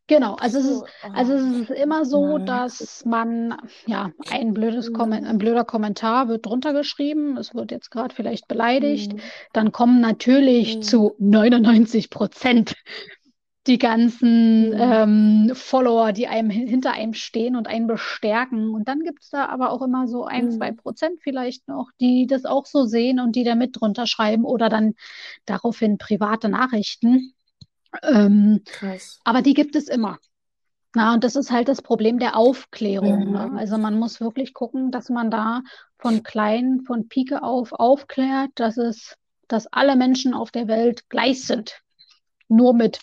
[0.07, 4.91] Genau, also es ist, so, also es ist immer so, dass man, ja, ein blödes
[4.91, 5.37] Kommen, ein Mhm.
[5.37, 9.21] blöder Kommentar wird drunter geschrieben, es wird jetzt gerade vielleicht beleidigt, Mhm.
[9.53, 10.81] dann kommen natürlich Mhm.
[10.81, 12.75] zu 99 Prozent
[13.71, 14.75] die ganzen Mhm.
[14.77, 18.69] ähm, Follower, die einem hin- hinter einem stehen und einen bestärken.
[18.69, 20.77] Und dann gibt es da aber auch immer so ein, zwei Mhm.
[20.77, 24.67] Prozent vielleicht noch, die das auch so sehen und die da mit drunter schreiben oder
[24.67, 24.93] dann
[25.45, 27.33] daraufhin private Nachrichten.
[28.03, 29.19] Ähm, Krass.
[29.23, 30.17] aber die gibt es immer.
[30.93, 33.33] Na, und das ist halt das Problem der Aufklärung.
[33.33, 33.47] Ja.
[33.47, 33.57] Ne?
[33.59, 35.61] Also man muss wirklich gucken, dass man da
[35.97, 39.15] von klein, von Pike auf aufklärt, dass es,
[39.47, 41.81] dass alle Menschen auf der Welt gleich sind.
[42.51, 43.01] Nur mit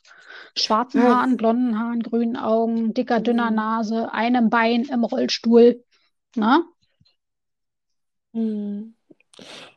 [0.56, 1.08] schwarzen Ja.
[1.08, 3.56] Haaren, blonden Haaren, grünen Augen, dicker, dünner Mhm.
[3.56, 5.84] Nase, einem Bein im Rollstuhl.
[6.36, 6.64] Ne?
[8.32, 8.94] Mhm.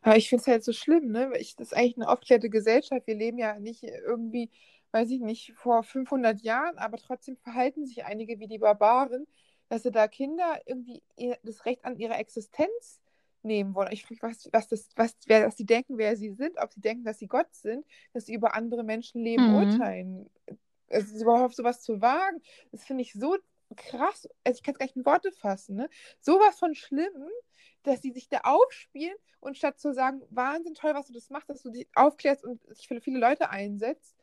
[0.05, 1.33] Ja, ich finde es halt so schlimm, ne?
[1.39, 3.07] Ich, das ist eigentlich eine aufgeklärte Gesellschaft.
[3.07, 4.51] Wir leben ja nicht irgendwie,
[4.93, 9.27] weiß ich nicht, vor 500 Jahren, aber trotzdem verhalten sich einige wie die Barbaren,
[9.69, 13.00] dass sie da Kinder irgendwie ihr, das Recht an ihre Existenz
[13.43, 13.91] nehmen wollen.
[13.91, 16.71] Ich frage mich, was, was das, was, wer, dass sie denken, wer sie sind, ob
[16.73, 19.51] sie denken, dass sie Gott sind, dass sie über andere Menschenleben Mhm.
[19.53, 20.29] urteilen.
[20.87, 23.37] Es ist überhaupt sowas zu wagen, das finde ich so
[23.75, 24.27] krass.
[24.43, 25.89] Also ich kann es gar nicht in Worte fassen, ne?
[26.19, 27.29] Sowas von schlimm,
[27.83, 31.49] dass sie sich da aufspielen und statt zu sagen, Wahnsinn toll, was du das machst,
[31.49, 34.15] dass du dich aufklärst und dich für viele Leute einsetzt,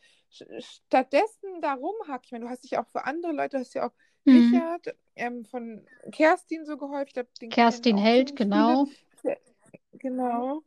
[0.59, 2.25] stattdessen da rumhacken.
[2.25, 3.93] Ich meine, du hast dich auch für andere Leute, hast ja auch
[4.27, 4.35] Mhm.
[4.35, 7.09] Richard, ähm, von Kerstin so geholfen.
[7.09, 8.85] Ich glaube, den Kerstin Held, genau.
[8.85, 8.97] viele.
[9.93, 10.63] Genau.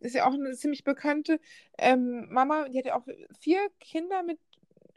[0.00, 1.40] Ist ja auch eine ziemlich bekannte
[1.78, 2.68] ähm, Mama.
[2.68, 3.06] Die hat ja auch
[3.40, 4.38] vier Kinder mit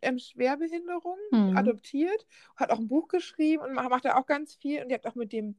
[0.02, 1.54] ähm, Schwerbehinderung Mhm.
[1.54, 4.82] adoptiert, hat auch ein Buch geschrieben und ma- macht da auch ganz viel.
[4.84, 5.56] Und die hat auch mit dem,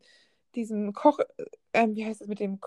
[0.55, 1.19] diesem Koch,
[1.75, 2.61] ähm, wie heißt das, mit dem.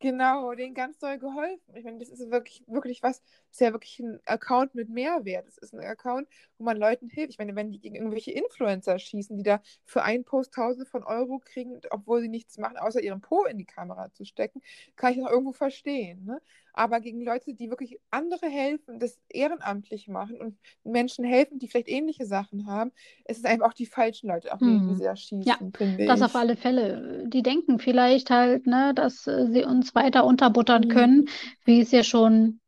[0.00, 1.74] Genau, denen ganz doll geholfen.
[1.76, 5.46] Ich meine, das ist wirklich, wirklich was, ist ja wirklich ein Account mit Mehrwert.
[5.46, 7.32] Das ist ein Account, wo man Leuten hilft.
[7.32, 11.02] Ich meine, wenn die gegen irgendwelche Influencer schießen, die da für einen Post tausende von
[11.04, 14.62] Euro kriegen, obwohl sie nichts machen, außer ihren Po in die Kamera zu stecken,
[14.96, 16.24] kann ich noch irgendwo verstehen.
[16.24, 16.40] Ne?
[16.72, 21.88] Aber gegen Leute, die wirklich andere helfen, das ehrenamtlich machen und Menschen helfen, die vielleicht
[21.88, 22.92] ähnliche Sachen haben,
[23.24, 24.94] es ist einfach auch die falschen Leute, auch die, Hm.
[24.94, 26.22] sie da schießen, finde Das ich.
[26.22, 27.24] auf alle Fälle.
[27.28, 30.88] Die denken vielleicht halt, ne, dass äh, sie uns weiter unterbuttern Mhm.
[30.88, 31.28] können,
[31.64, 32.60] wie es ja schon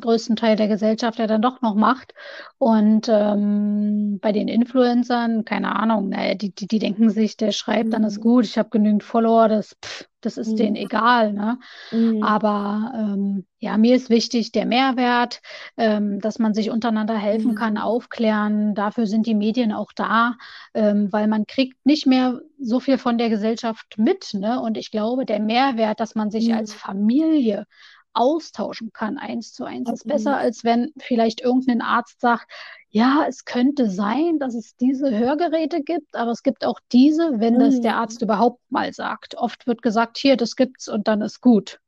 [0.00, 2.14] größten Teil der Gesellschaft ja dann doch noch macht.
[2.58, 7.92] Und ähm, bei den Influencern, keine Ahnung, ne, die, die, die denken sich, der schreibt,
[7.92, 8.20] dann ist Mhm.
[8.20, 10.76] gut, ich habe genügend Follower, das, pff, das ist denen Mhm.
[10.76, 11.58] egal, ne?
[11.92, 12.20] Mhm.
[12.20, 15.40] Aber ähm, ja, mir ist wichtig der Mehrwert,
[15.76, 17.78] ähm, dass man sich untereinander helfen kann, Mhm.
[17.78, 18.74] aufklären.
[18.74, 20.36] Dafür sind die Medien auch da,
[20.74, 24.60] ähm, weil man kriegt nicht mehr so viel von der Gesellschaft mit, ne?
[24.60, 26.78] Und ich glaube, der Mehrwert, dass man sich als Mhm.
[26.78, 27.66] Familie
[28.14, 30.36] austauschen kann, eins zu eins, ist besser, Mhm.
[30.36, 32.50] als wenn vielleicht irgendein Arzt sagt,
[32.90, 37.58] ja, es könnte sein, dass es diese Hörgeräte gibt, aber es gibt auch diese, wenn
[37.58, 37.98] das der Mhm.
[37.98, 39.36] Arzt überhaupt mal sagt.
[39.36, 41.80] Oft wird gesagt, hier, das gibt's und dann ist gut.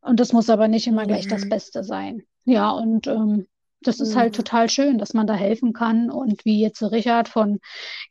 [0.00, 1.48] Und das muss aber nicht immer gleich das Mhm.
[1.48, 2.22] Beste sein.
[2.44, 3.46] Ja, und ähm,
[3.86, 4.36] das ist halt Mhm.
[4.36, 6.10] total schön, dass man da helfen kann.
[6.10, 7.60] Und wie jetzt Richard von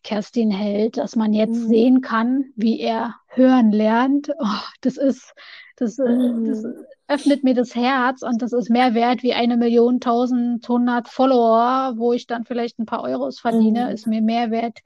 [0.03, 1.67] Kerstin Held, dass man jetzt Mhm.
[1.67, 4.29] sehen kann, wie er hören lernt.
[4.39, 4.45] Oh,
[4.81, 5.33] das ist,
[5.75, 6.03] das, äh,
[6.45, 6.85] das Mhm.
[7.07, 11.93] öffnet mir das Herz und das ist mehr wert wie eine Million, tausend, hundert Follower,
[11.97, 13.91] wo ich dann vielleicht ein paar Euros verdiene, Mhm.
[13.91, 14.79] ist mir mehr wert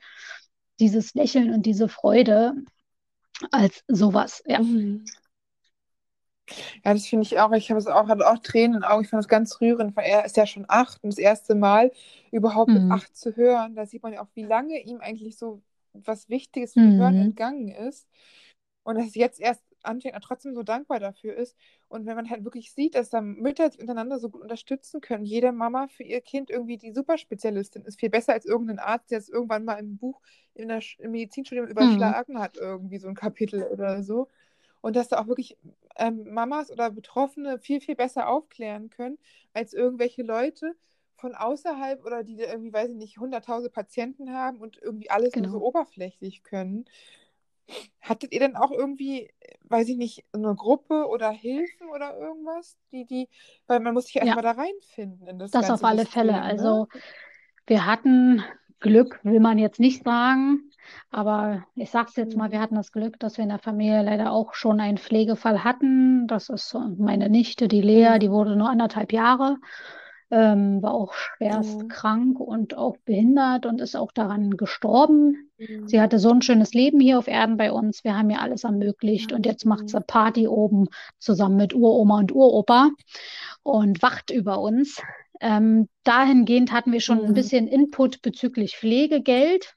[0.79, 2.53] dieses Lächeln und diese Freude
[3.51, 4.43] als sowas.
[4.47, 4.59] Ja.
[6.49, 6.81] Mhm.
[6.83, 7.51] Ja, das finde ich auch.
[7.53, 9.03] Ich habe es auch, hatte auch Tränen in den Augen.
[9.03, 11.91] Ich fand das ganz rührend, weil er ist ja schon acht und das erste Mal
[12.31, 12.91] überhaupt mit Mhm.
[12.91, 13.75] acht zu hören.
[13.75, 15.61] Da sieht man ja auch, wie lange ihm eigentlich so
[15.93, 17.17] was Wichtiges Hören Mhm.
[17.17, 18.07] entgangen ist.
[18.83, 21.55] Und dass es jetzt erst anfängt und trotzdem so dankbar dafür ist.
[21.87, 25.25] Und wenn man halt wirklich sieht, dass da Mütter sich untereinander so gut unterstützen können,
[25.25, 29.19] jede Mama für ihr Kind irgendwie die Superspezialistin ist, viel besser als irgendein Arzt, der
[29.19, 30.21] es irgendwann mal im Buch
[30.55, 31.71] in der im Medizinstudium Mhm.
[31.71, 34.27] überschlagen hat, irgendwie so ein Kapitel oder so.
[34.81, 35.57] Und dass da auch wirklich
[35.97, 39.17] ähm, Mamas oder Betroffene viel, viel besser aufklären können,
[39.53, 40.75] als irgendwelche Leute
[41.15, 45.49] von außerhalb oder die irgendwie, weiß ich nicht, hunderttausend Patienten haben und irgendwie alles nur
[45.49, 45.63] so Genau.
[45.63, 46.85] oberflächlich können.
[48.01, 49.29] Hattet ihr denn auch irgendwie,
[49.63, 52.77] weiß ich nicht, eine Gruppe oder Hilfen oder irgendwas?
[52.91, 53.27] Die, die,
[53.67, 56.41] weil man muss sich ja Ja, erstmal da reinfinden in das das auf alle Fälle.
[56.41, 56.79] System, ne?
[56.81, 56.87] Also
[57.67, 58.43] wir hatten
[58.79, 60.71] Glück, will man jetzt nicht sagen,
[61.09, 62.61] aber ich sage es jetzt mal, wir Mhm.
[62.61, 66.27] hatten das Glück, dass wir in der Familie leider auch schon einen Pflegefall hatten.
[66.27, 68.31] Das ist meine Nichte, die Lea, die Mhm.
[68.31, 69.57] wurde nur anderthalb Jahre,
[70.29, 71.89] ähm, war auch schwerst Mhm.
[71.89, 75.51] krank und auch behindert und ist auch daran gestorben.
[75.85, 76.01] Sie Mhm.
[76.01, 78.03] hatte so ein schönes Leben hier auf Erden bei uns.
[78.03, 80.03] Wir haben ihr alles ermöglicht und jetzt macht sie Mhm.
[80.05, 82.89] Party oben zusammen mit Uroma und Uropa
[83.63, 85.01] und wacht über uns.
[85.39, 87.33] Ähm, dahingehend hatten wir schon ein Mhm.
[87.33, 89.76] bisschen Input bezüglich Pflegegeld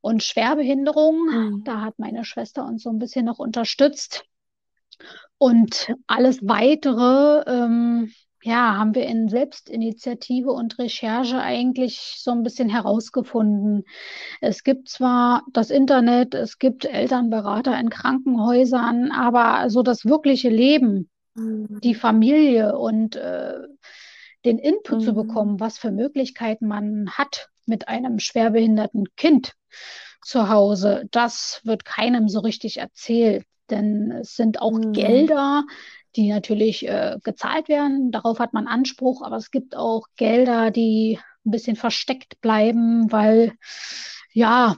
[0.00, 1.16] und Schwerbehinderung.
[1.30, 1.64] Mhm.
[1.64, 4.24] Da hat meine Schwester uns so ein bisschen noch unterstützt.
[5.38, 12.68] Und alles weitere, ähm, ja, haben wir in Selbstinitiative und Recherche eigentlich so ein bisschen
[12.68, 13.84] herausgefunden.
[14.40, 21.10] Es gibt zwar das Internet, es gibt Elternberater in Krankenhäusern, aber so das wirkliche Leben,
[21.84, 22.00] die Mhm.
[22.00, 23.54] Familie und äh,
[24.44, 25.14] den Input zu Mhm.
[25.14, 29.54] bekommen, was für Möglichkeiten man hat mit einem schwerbehinderten Kind
[30.22, 33.46] zu Hause, das wird keinem so richtig erzählt.
[33.70, 34.92] Denn es sind auch Mhm.
[34.92, 35.64] Gelder,
[36.16, 38.10] die natürlich äh, gezahlt werden.
[38.12, 43.54] Darauf hat man Anspruch, aber es gibt auch Gelder, die ein bisschen versteckt bleiben, weil
[44.32, 44.76] ja,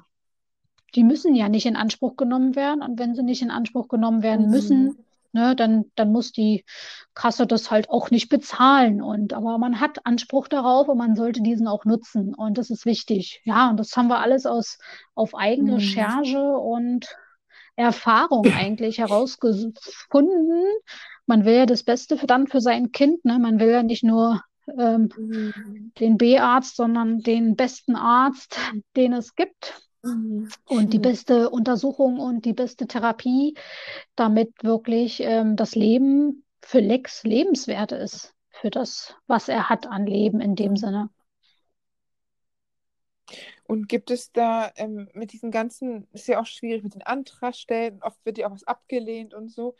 [0.95, 2.83] die müssen ja nicht in Anspruch genommen werden.
[2.83, 5.05] Und wenn sie nicht in Anspruch genommen werden müssen, Mhm.
[5.33, 6.65] Ne, dann, dann muss die
[7.15, 9.03] Kasse das halt auch nicht bezahlen.
[9.03, 12.35] Und aber man hat Anspruch darauf und man sollte diesen auch nutzen.
[12.35, 13.41] Und das ist wichtig.
[13.45, 14.79] Ja, und das haben wir alles aus
[15.15, 16.13] auf Mhm.
[16.15, 17.07] Eigenrecherche und
[17.77, 20.65] Erfahrung eigentlich herausgefunden.
[21.27, 23.39] Man will ja das Beste für, dann für sein Kind, ne?
[23.39, 24.43] Man will ja nicht nur
[24.79, 25.93] ähm, Mhm.
[25.99, 28.59] den B-Arzt, sondern den besten Arzt,
[28.97, 30.49] den es gibt Mhm.
[30.67, 33.55] und die beste Untersuchung und die beste Therapie,
[34.17, 40.07] damit wirklich ähm, das Leben für Lex lebenswert ist, für das, was er hat an
[40.07, 41.11] Leben in dem Sinne.
[43.65, 48.03] Und gibt es da ähm, mit diesen ganzen, ist ja auch schwierig mit den Antragstellen,
[48.03, 49.77] oft wird ja auch was abgelehnt und so.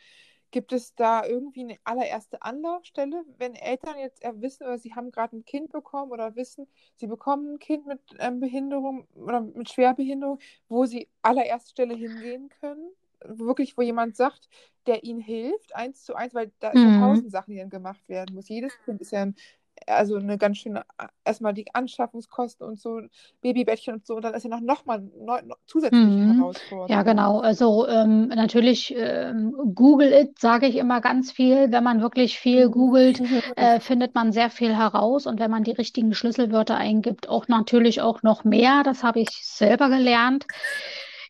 [0.53, 5.35] Gibt es da irgendwie eine allererste Anlaufstelle, wenn Eltern jetzt wissen oder sie haben gerade
[5.35, 10.37] ein Kind bekommen oder wissen, sie bekommen ein Kind mit ähm, Behinderung oder mit Schwerbehinderung,
[10.69, 12.91] wo sie allererste Stelle hingehen können?
[13.25, 14.47] Wirklich, wo jemand sagt,
[14.85, 16.77] der ihnen hilft, eins zu eins, weil da mhm.
[16.77, 18.47] sind tausend Sachen, die dann gemacht werden muss.
[18.47, 19.35] Jedes Kind ist ja ein
[19.87, 20.83] also eine ganz schöne,
[21.25, 23.01] erstmal die Anschaffungskosten und so,
[23.41, 26.35] Babybettchen und so, und dann ist ja noch, noch mal neu, noch zusätzliche mhm.
[26.37, 26.91] Herausforderungen.
[26.91, 27.39] Ja, genau.
[27.39, 31.71] Also ähm, natürlich ähm, Google it, sage ich immer ganz viel.
[31.71, 32.71] Wenn man wirklich viel mhm.
[32.71, 33.21] googelt,
[33.55, 35.25] äh, findet man sehr viel heraus.
[35.25, 38.83] Und wenn man die richtigen Schlüsselwörter eingibt, auch natürlich auch noch mehr.
[38.83, 40.45] Das habe ich selber gelernt.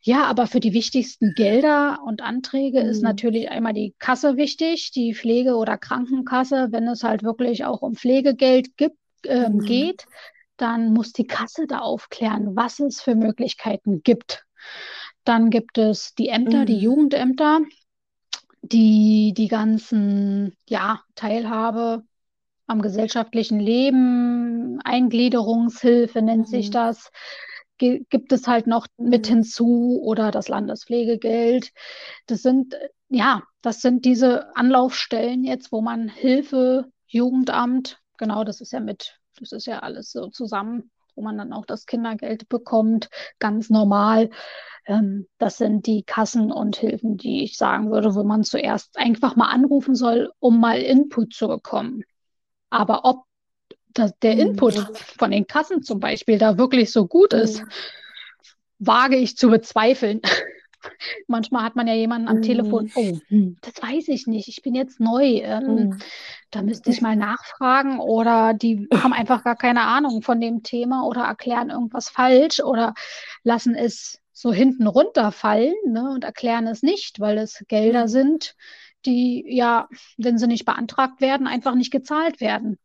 [0.05, 2.89] Ja, aber für die wichtigsten Gelder und Anträge mhm.
[2.89, 6.67] ist natürlich einmal die Kasse wichtig, die Pflege- oder Krankenkasse.
[6.71, 9.59] Wenn es halt wirklich auch um Pflegegeld gibt, äh, mhm.
[9.59, 10.05] geht,
[10.57, 14.45] dann muss die Kasse da aufklären, was es für Möglichkeiten gibt.
[15.23, 16.65] Dann gibt es die Ämter, mhm.
[16.65, 17.61] die Jugendämter,
[18.61, 22.03] die die ganzen, ja, Teilhabe
[22.67, 26.73] am gesellschaftlichen Leben, Eingliederungshilfe nennt sich mhm.
[26.73, 27.09] das,
[28.09, 29.33] gibt es halt noch mit mhm.
[29.33, 31.71] hinzu oder das Landespflegegeld.
[32.27, 32.75] Das sind,
[33.09, 39.19] ja, das sind diese Anlaufstellen jetzt, wo man Hilfe, Jugendamt, genau, das ist ja mit,
[39.39, 44.29] das ist ja alles so zusammen, wo man dann auch das Kindergeld bekommt, ganz normal.
[44.85, 49.35] Ähm, das sind die Kassen und Hilfen, die ich sagen würde, wo man zuerst einfach
[49.35, 52.03] mal anrufen soll, um mal Input zu bekommen.
[52.69, 53.25] Aber ob
[53.93, 54.95] dass der Input mhm.
[55.17, 57.67] von den Kassen zum Beispiel da wirklich so gut ist, mhm.
[58.79, 60.21] wage ich zu bezweifeln.
[61.27, 62.41] Manchmal hat man ja jemanden am.
[62.41, 65.99] Telefon, oh, hm, das weiß ich nicht, ich bin jetzt neu, ähm, mm.
[66.51, 71.05] da müsste ich mal nachfragen oder die haben einfach gar keine Ahnung von dem Thema
[71.05, 72.93] oder erklären irgendwas falsch oder
[73.43, 78.55] lassen es so hinten runterfallen ne, und erklären es nicht, weil es Gelder sind,
[79.05, 82.77] die ja, wenn sie nicht beantragt werden, einfach nicht gezahlt werden.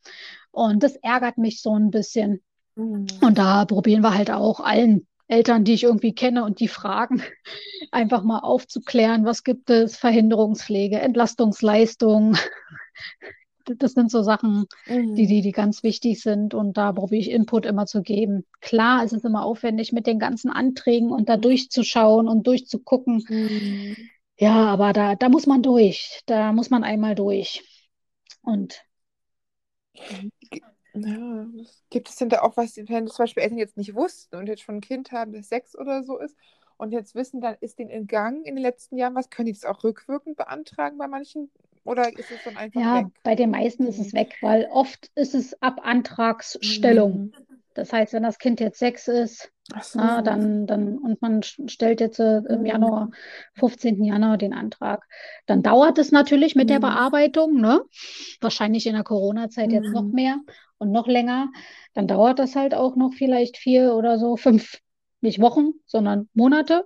[0.50, 2.42] Und das ärgert mich so ein bisschen.
[2.76, 3.06] Mhm.
[3.20, 7.22] Und da probieren wir halt auch allen Eltern, die ich irgendwie kenne und die fragen,
[7.92, 12.36] einfach mal aufzuklären, was gibt es, Verhinderungspflege, Entlastungsleistung.
[13.76, 15.14] Das sind so Sachen, mhm.
[15.14, 18.46] die, die, die ganz wichtig sind und da probiere ich Input immer zu geben.
[18.62, 23.22] Klar, es ist immer aufwendig mit den ganzen Anträgen und da durchzuschauen und durchzugucken.
[23.28, 23.96] Mhm.
[24.38, 26.22] Ja, aber da, da muss man durch.
[26.24, 27.62] Da muss man einmal durch.
[28.40, 28.80] Und
[30.94, 31.46] ja,
[31.90, 34.62] gibt es denn da auch was, wenn zum Beispiel Eltern jetzt nicht wussten und jetzt
[34.62, 36.36] schon ein Kind haben, das sechs oder so ist
[36.76, 39.64] und jetzt wissen, dann ist denen entgangen in den letzten Jahren was, können die das
[39.64, 41.50] auch rückwirkend beantragen bei manchen
[41.84, 43.06] oder ist es dann einfach ja, weg?
[43.06, 47.26] Ja, bei den meisten ist es weg, weil oft ist es ab Antragsstellung.
[47.26, 47.32] Mhm.
[47.74, 49.98] Das heißt, wenn das Kind jetzt sechs ist, so.
[49.98, 52.66] na, dann, dann, und man stellt jetzt äh, im mhm.
[52.66, 53.10] Januar,
[53.54, 54.02] 15.
[54.02, 55.06] Januar den Antrag,
[55.46, 56.72] dann dauert es natürlich mit mhm.
[56.72, 57.82] der Bearbeitung, ne?
[58.40, 59.74] Wahrscheinlich in der Corona-Zeit mhm.
[59.74, 60.12] jetzt noch mhm.
[60.12, 60.36] mehr
[60.78, 61.50] und noch länger.
[61.94, 64.78] Dann dauert das halt auch noch vielleicht vier oder so, fünf,
[65.20, 66.84] nicht Wochen, sondern Monate.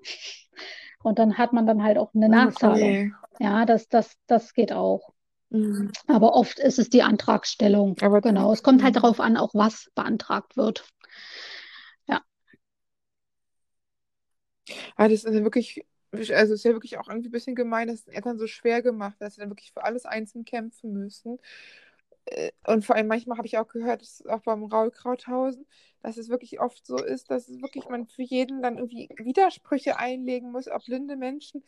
[1.03, 2.79] Und dann hat man dann halt auch eine Nachzahlung.
[2.79, 3.13] Okay.
[3.41, 5.13] Ja, das, das, das geht auch.
[5.53, 5.91] Mhm.
[6.07, 7.97] Aber oft ist es die Antragstellung.
[8.01, 10.85] Aber genau, es kommt halt darauf an, auch was beantragt wird.
[12.07, 12.23] Ja.
[14.97, 17.89] Aber ah, das ist ja wirklich, also ist ja wirklich auch irgendwie ein bisschen gemein,
[17.89, 21.39] dass es Eltern so schwer gemacht, dass sie dann wirklich für alles einzeln kämpfen müssen.
[22.27, 25.67] Äh, und vor allem manchmal habe ich auch gehört, das ist auch beim Raul Krauthausen,
[26.03, 29.99] dass es wirklich oft so ist, dass es wirklich man für jeden dann irgendwie Widersprüche
[29.99, 31.63] einlegen muss, ob blinde Menschen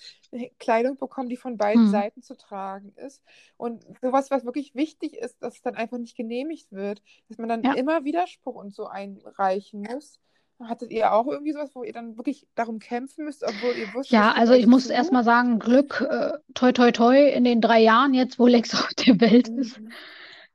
[0.59, 1.90] Kleidung bekommen, die von beiden mhm.
[1.90, 3.22] Seiten zu tragen ist.
[3.57, 7.48] Und sowas, was wirklich wichtig ist, dass es dann einfach nicht genehmigt wird, dass man
[7.48, 7.74] dann ja.
[7.74, 10.20] immer Widerspruch und so einreichen muss.
[10.61, 14.12] Hattet ihr auch irgendwie sowas, wo ihr dann wirklich darum kämpfen müsst, obwohl ihr wusstet?
[14.12, 18.14] Ja, also ich muss erstmal sagen, Glück, äh, toi toi toi, in den drei Jahren
[18.14, 19.59] jetzt, wo Lex auf der Welt mhm.
[19.59, 19.81] ist,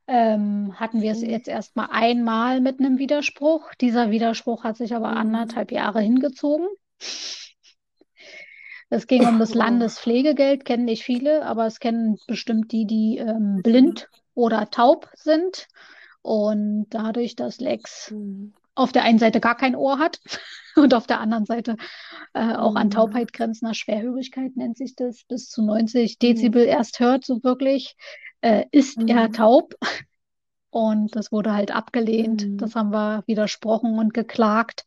[0.06, 1.30] ähm, hatten wir es mhm.
[1.30, 3.74] jetzt erstmal einmal mit einem Widerspruch.
[3.80, 5.18] Dieser Widerspruch hat sich aber mhm.
[5.18, 6.66] anderthalb Jahre hingezogen.
[8.88, 13.60] Es ging um das Landespflegegeld, kennen nicht viele, aber es kennen bestimmt die, die ähm,
[13.62, 15.68] blind oder taub sind.
[16.22, 18.54] Und dadurch, dass Lex mhm.
[18.80, 20.20] Auf der einen Seite gar kein Ohr hat
[20.76, 21.76] und auf der anderen Seite
[22.32, 27.24] äh, auch an Taubheit grenzender Schwerhörigkeit nennt sich das, bis zu 90 Dezibel erst hört,
[27.24, 27.96] so wirklich,
[28.40, 29.08] äh, ist mhm.
[29.08, 29.74] er taub.
[30.72, 32.46] Und das wurde halt abgelehnt.
[32.46, 32.58] Mhm.
[32.58, 34.86] Das haben wir widersprochen und geklagt.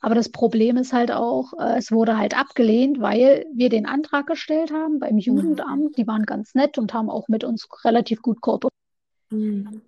[0.00, 4.28] Aber das Problem ist halt auch, äh, es wurde halt abgelehnt, weil wir den Antrag
[4.28, 5.98] gestellt haben beim Jugendamt.
[5.98, 8.72] Die waren ganz nett und haben auch mit uns relativ gut kooperiert.
[9.30, 9.82] Mhm.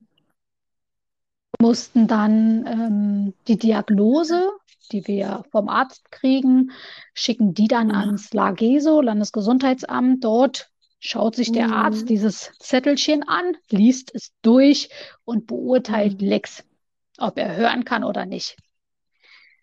[1.60, 4.50] Mussten dann ähm, die Diagnose,
[4.92, 6.70] die wir vom Arzt kriegen,
[7.14, 7.94] schicken die dann Mhm.
[7.94, 10.22] ans LAGESO, Landesgesundheitsamt.
[10.24, 11.72] Dort schaut sich der Mhm.
[11.72, 14.88] Arzt dieses Zettelchen an, liest es durch
[15.24, 16.28] und beurteilt Mhm.
[16.28, 16.64] Lex,
[17.18, 18.56] ob er hören kann oder nicht.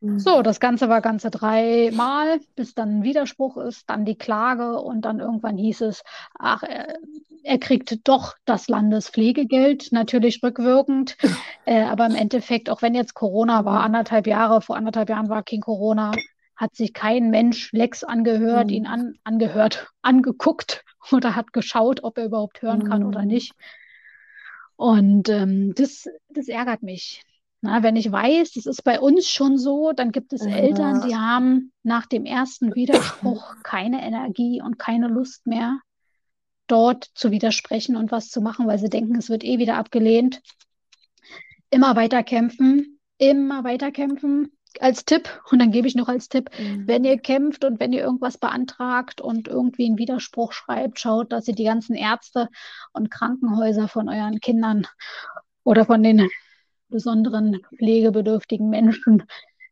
[0.02, 0.18] Mhm.
[0.18, 5.02] So, das Ganze war ganze dreimal, bis dann ein Widerspruch ist, dann die Klage und
[5.04, 6.04] dann irgendwann hieß es,
[6.40, 6.98] ach, er,
[7.44, 11.18] er kriegt doch das Landespflegegeld, natürlich rückwirkend.
[11.66, 13.86] Äh, aber im Endeffekt, auch wenn jetzt Corona war, Mhm.
[13.86, 16.12] anderthalb Jahre, vor anderthalb Jahren war kein Corona,
[16.56, 18.90] hat sich kein Mensch Lex angehört, ihn Mhm.
[18.90, 23.28] an, angehört, angeguckt oder hat geschaut, ob er überhaupt hören kann oder Mhm.
[23.28, 23.54] nicht.
[24.78, 27.22] Und ähm, das, das ärgert mich.
[27.66, 31.08] Na, wenn ich weiß, das ist bei uns schon so, dann gibt es Eltern, Ja.
[31.08, 35.80] die haben nach dem ersten Widerspruch keine Energie und keine Lust mehr,
[36.68, 40.42] dort zu widersprechen und was zu machen, weil sie denken, es wird eh wieder abgelehnt.
[41.70, 45.30] Immer weiter kämpfen, immer weiter kämpfen als Tipp.
[45.52, 47.08] Und dann gebe ich noch als Tipp, wenn Mhm.
[47.08, 51.56] ihr kämpft und wenn ihr irgendwas beantragt und irgendwie einen Widerspruch schreibt, schaut, dass ihr
[51.56, 52.50] die ganzen Ärzte
[52.94, 54.86] und Krankenhäuser von euren Kindern
[55.64, 56.30] oder von den
[56.90, 59.24] besonderen pflegebedürftigen Menschen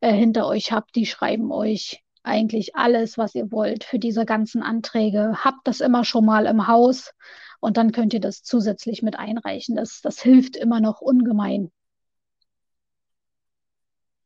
[0.02, 0.96] äh, hinter euch habt.
[0.96, 5.44] Die schreiben euch eigentlich alles, was ihr wollt für diese ganzen Anträge.
[5.44, 7.12] Habt das immer schon mal im Haus
[7.60, 9.76] und dann könnt ihr das zusätzlich mit einreichen.
[9.76, 11.72] Das, das hilft immer noch ungemein.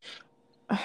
[0.04, 0.24] Ach,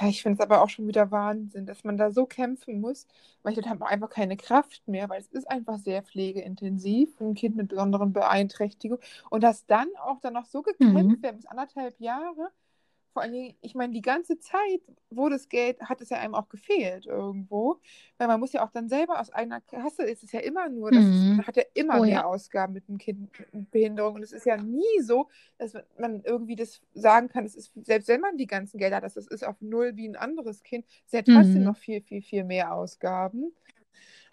[0.08, 3.06] Ich finde es aber auch schon wieder Wahnsinn, dass man da so kämpfen muss,
[3.42, 7.24] weil ich dann habe einfach keine Kraft mehr, weil es ist einfach sehr pflegeintensiv für
[7.24, 9.02] ein Kind mit besonderen Beeinträchtigungen.
[9.30, 11.22] Und dass dann auch dann noch so gekämpft Mhm.
[11.22, 12.50] wird, bis anderthalb Jahre.
[13.12, 16.34] Vor allen Dingen, ich meine, die ganze Zeit, wo das Geld, hat es ja einem
[16.34, 17.80] auch gefehlt irgendwo.
[18.18, 20.92] Weil man muss ja auch dann selber aus eigener Kasse, ist es ja immer nur,
[20.92, 21.32] dass es, Mhm.
[21.34, 22.26] man hat ja immer Oh mehr ja.
[22.26, 24.14] Ausgaben mit einem Kind mit Behinderung.
[24.16, 28.08] Und es ist ja nie so, dass man irgendwie das sagen kann, es ist, selbst
[28.08, 31.12] wenn man die ganzen Gelder hat, das ist auf null wie ein anderes Kind, ist
[31.12, 31.64] ja trotzdem Mhm.
[31.64, 33.52] noch viel, viel, viel mehr Ausgaben.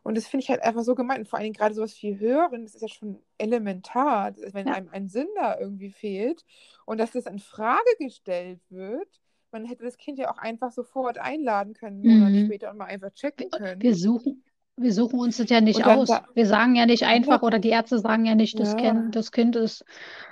[0.04, 1.20] Und das finde ich halt einfach so gemein.
[1.20, 4.74] Und vor allen Dingen gerade sowas wie Hören, das ist ja schon elementar, wenn Ja.
[4.74, 6.46] einem ein Sinn da irgendwie fehlt
[6.86, 9.22] und dass das in Frage gestellt wird.
[9.52, 12.46] Man hätte das Kind ja auch einfach sofort einladen können, Mhm.
[12.46, 13.82] später und mal einfach checken können.
[13.82, 14.44] Wir suchen,
[14.80, 16.08] wir suchen uns das ja nicht aus.
[16.08, 19.16] da, Wir sagen ja nicht einfach oder die Ärzte sagen ja nicht, das ja, Kind,
[19.16, 19.86] das Kind ist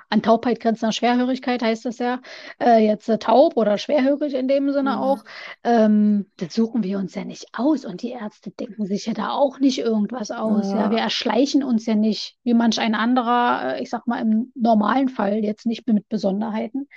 [0.09, 2.21] an Taubheit grenzender Schwerhörigkeit, heißt das ja,
[2.61, 4.97] äh, jetzt äh, taub oder schwerhörig in dem Sinne mhm.
[4.97, 5.23] auch.
[5.63, 9.31] Ähm, das suchen wir uns ja nicht aus und die Ärzte denken sich ja da
[9.31, 10.71] auch nicht irgendwas aus.
[10.71, 14.21] Ja, wir ja, erschleichen uns ja nicht, wie manch ein anderer, äh, ich sag mal
[14.21, 16.87] im normalen Fall, jetzt nicht mit Besonderheiten,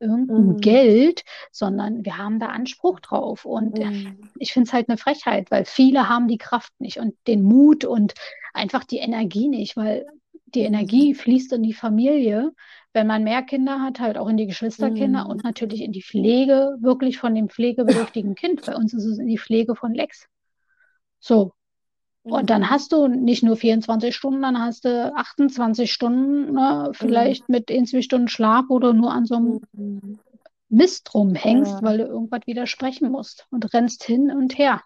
[0.00, 0.56] irgendein mhm.
[0.58, 3.44] Geld, sondern wir haben da Anspruch drauf.
[3.44, 4.30] Und äh, Mhm.
[4.38, 7.84] ich finde es halt eine Frechheit, weil viele haben die Kraft nicht und den Mut
[7.84, 8.14] und
[8.54, 10.06] einfach die Energie nicht, weil
[10.46, 10.66] die Mhm.
[10.66, 12.52] Energie fließt in die Familie,
[12.92, 15.30] wenn man mehr Kinder hat, halt auch in die Geschwisterkinder Mhm.
[15.30, 18.66] und natürlich in die Pflege wirklich von dem pflegebedürftigen Kind.
[18.66, 20.26] Bei uns ist es in die Pflege von Lex.
[21.20, 21.52] So.
[22.22, 22.70] Und dann Mhm.
[22.70, 26.94] hast du nicht nur 24 Stunden, dann hast du 28 Stunden, ne, Mhm.
[26.94, 30.18] vielleicht mit ein, zwei Stunden Schlaf, wo du nur an so einem Mhm.
[30.68, 31.82] Mist rumhängst, Ja.
[31.82, 34.82] weil du irgendwas widersprechen musst und rennst hin und her.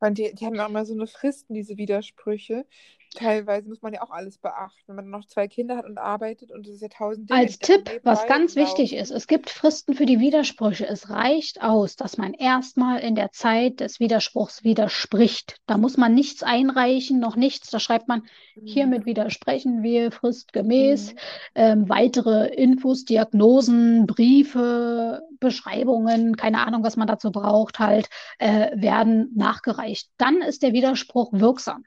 [0.00, 2.66] Weil die, die haben auch immer so eine Fristen, diese Widersprüche.
[3.14, 6.50] Teilweise muss man ja auch alles beachten, wenn man noch zwei Kinder hat und arbeitet
[6.50, 9.94] und es ist ja tausend Dinge, Als Tipp, was ganz wichtig ist, es gibt Fristen
[9.94, 10.86] für die Widersprüche.
[10.86, 15.56] Es reicht aus, dass man erstmal in der Zeit des Widerspruchs widerspricht.
[15.66, 17.70] Da muss man nichts einreichen, noch nichts.
[17.70, 18.22] Da schreibt man,
[18.54, 18.66] Mhm.
[18.66, 21.12] hiermit widersprechen wir fristgemäß.
[21.14, 21.18] Mhm.
[21.54, 28.08] Ähm, weitere Infos, Diagnosen, Briefe, Beschreibungen, keine Ahnung, was man dazu braucht, halt,
[28.38, 30.08] äh, werden nachgereicht.
[30.18, 31.84] Dann ist der Widerspruch wirksam.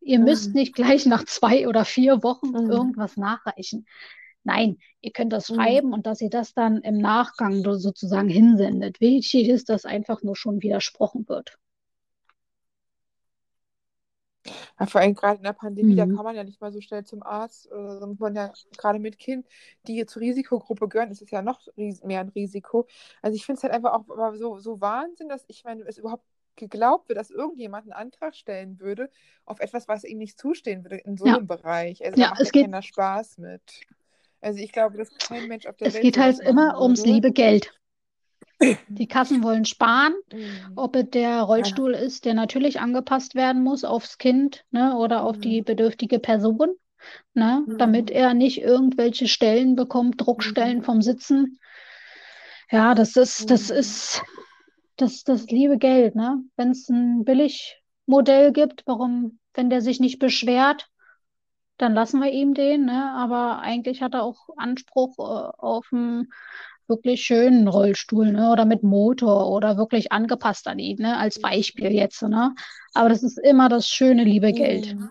[0.00, 0.54] Ihr müsst Mhm.
[0.54, 2.70] nicht gleich nach zwei oder vier Wochen Mhm.
[2.70, 3.86] irgendwas nachreichen.
[4.44, 5.54] Nein, ihr könnt das Mhm.
[5.56, 9.00] schreiben und dass ihr das dann im Nachgang so- sozusagen hinsendet.
[9.00, 11.58] Wichtig ist, dass einfach nur schon widersprochen wird.
[14.78, 16.16] Ja, vor allem gerade in der Pandemie, da Mhm.
[16.16, 17.70] kann man ja nicht mal so schnell zum Arzt.
[17.70, 19.46] Oder so muss man ja gerade mit Kind,
[19.86, 22.86] die zur Risikogruppe gehören, ist es ja noch mehr ein Risiko.
[23.22, 26.24] Also ich finde es halt einfach auch so, so Wahnsinn, dass ich meine, es überhaupt
[26.58, 29.10] geglaubt wird, dass irgendjemand einen Antrag stellen würde
[29.46, 32.04] auf etwas, was ihm nicht zustehen würde in so Ja, einem Bereich.
[32.04, 33.86] Also ja, macht es ja geht, keiner Spaß mit.
[34.40, 37.12] Also ich glaube, dass kein Mensch auf der es Welt geht halt immer ums würde.
[37.12, 37.72] liebe Geld.
[38.88, 40.74] Die Kassen wollen sparen, Mhm.
[40.76, 41.42] ob es der Ja.
[41.42, 45.64] Rollstuhl ist, der natürlich angepasst werden muss aufs Kind, ne, oder auf die Mhm.
[45.64, 46.74] bedürftige Person,
[47.34, 48.12] ne, damit Mhm.
[48.12, 51.58] er nicht irgendwelche Stellen bekommt, Druckstellen vom Sitzen.
[52.70, 54.22] Ja, das ist, das ist
[55.00, 56.42] das, das liebe Geld, ne?
[56.56, 60.88] Wenn es ein Billigmodell gibt, warum, wenn der sich nicht beschwert,
[61.78, 63.12] dann lassen wir ihm den, ne?
[63.14, 66.28] Aber eigentlich hat er auch Anspruch äh, auf einen
[66.88, 68.50] wirklich schönen Rollstuhl, ne?
[68.50, 71.16] Oder mit Motor oder wirklich angepasst an ihn, ne?
[71.16, 72.54] Als Beispiel jetzt, ne?
[72.94, 74.94] Aber das ist immer das schöne, liebe Geld.
[74.94, 75.10] Mhm.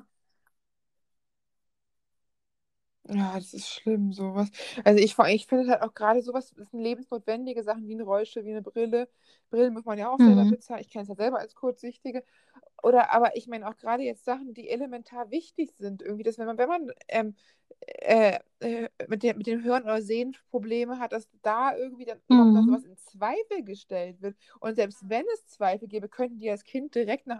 [3.10, 4.50] Ja, das ist schlimm, sowas.
[4.84, 8.44] Also ich, ich finde halt auch gerade sowas, das sind lebensnotwendige Sachen wie ein Rollstuhl,
[8.44, 9.08] wie eine Brille.
[9.50, 10.46] Brillen muss man ja auch selber Mhm.
[10.46, 10.82] bezahlen.
[10.82, 12.24] Ich kenne es ja selber als Kurzsichtige.
[12.84, 16.02] Oder aber ich meine auch gerade jetzt Sachen, die elementar wichtig sind.
[16.02, 17.36] Irgendwie, dass wenn man, wenn man ähm,
[17.88, 22.20] äh, äh, mit dem, mit dem Hören oder Sehen Probleme hat, dass da irgendwie dann
[22.28, 22.66] überhaupt noch Mhm.
[22.66, 24.38] sowas in Zweifel gestellt wird.
[24.60, 27.40] Und selbst wenn es Zweifel gäbe, könnten die als Kind direkt nach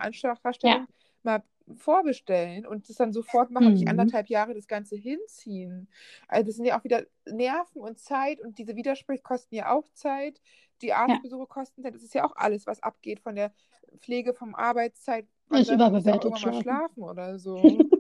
[0.64, 0.78] Ja.
[0.80, 0.88] Anschlagverstellung
[1.24, 1.44] mal
[1.76, 3.90] vorbestellen und das dann sofort machen und nicht Mhm.
[4.00, 5.88] anderthalb Jahre das Ganze hinziehen.
[6.28, 9.90] Also das sind ja auch wieder Nerven und Zeit und diese Widersprüche kosten ja auch
[9.94, 10.40] Zeit.
[10.82, 10.98] Die Ja.
[10.98, 11.96] Arztbesuche kosten Zeit.
[11.96, 13.52] Das ist ja auch alles, was abgeht von der
[14.00, 15.26] Pflege, vom Arbeitszeit.
[15.52, 16.62] Ja auch überbewertet mal schlafen.
[16.62, 17.58] schlafen oder so.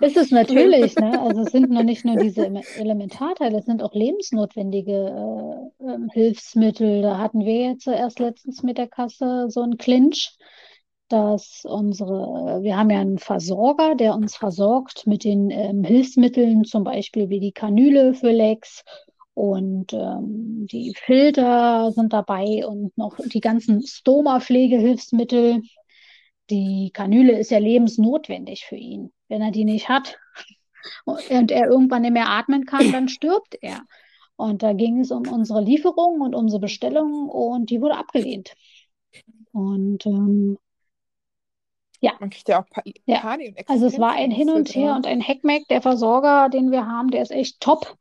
[0.00, 1.20] Ist es natürlich, ne?
[1.20, 6.08] Also es sind noch nicht nur diese Ele- Elementarteile, es sind auch lebensnotwendige äh, ähm,
[6.12, 7.02] Hilfsmittel.
[7.02, 10.38] Da hatten wir jetzt zuerst letztens mit der Kasse so einen Clinch,
[11.08, 16.84] dass unsere, wir haben ja einen Versorger, der uns versorgt mit den ähm, Hilfsmitteln, zum
[16.84, 18.82] Beispiel wie die Kanüle für Lex
[19.36, 25.60] und ähm, die Filter sind dabei und noch die ganzen Stoma-Pflegehilfsmittel.
[26.48, 29.12] Die Kanüle ist ja lebensnotwendig für ihn.
[29.28, 30.16] Wenn er die nicht hat
[31.04, 33.82] und er irgendwann nicht mehr atmen kann, dann stirbt er.
[34.36, 38.54] Und da ging es um unsere Lieferung und unsere Bestellung und die wurde abgelehnt.
[39.52, 40.56] Und ähm,
[42.06, 43.20] ja, Man kriegt ja auch pa ja.
[43.20, 44.96] Panik und Also es war ein Hin und Her dran.
[44.98, 45.68] und ein Heckmeck.
[45.68, 47.96] Der Versorger, den wir haben, der ist echt top.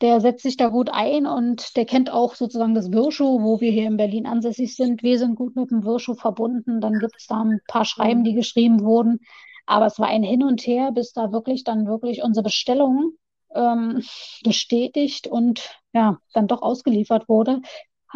[0.00, 3.72] Der setzt sich da gut ein und der kennt auch sozusagen das Wirschu, wo wir
[3.72, 5.02] hier in Berlin ansässig sind.
[5.02, 6.80] Wir sind gut mit dem Wirschu verbunden.
[6.80, 8.36] Dann gibt es da ein paar Schreiben, die Mhm.
[8.36, 9.20] geschrieben wurden.
[9.66, 13.12] Aber es war ein Hin und Her, bis da wirklich dann wirklich unsere Bestellung
[13.54, 14.02] ähm,
[14.44, 17.60] bestätigt und ja, dann doch ausgeliefert wurde.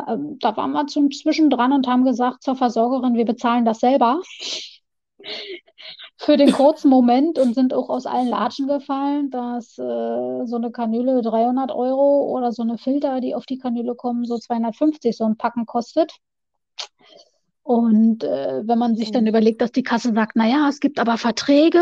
[0.09, 4.21] Ähm, Da waren wir zum Zwischendran und haben gesagt zur Versorgerin, wir bezahlen das selber
[6.17, 10.71] für den kurzen Moment und sind auch aus allen Latschen gefallen, dass äh, so eine
[10.71, 15.25] Kanüle 300 Euro oder so eine Filter, die auf die Kanüle kommen, so 250 so
[15.25, 16.13] ein Packen kostet.
[17.65, 19.29] Und äh, wenn man sich dann Mhm.
[19.29, 21.81] überlegt, dass die Kasse sagt, naja, es gibt aber Verträge,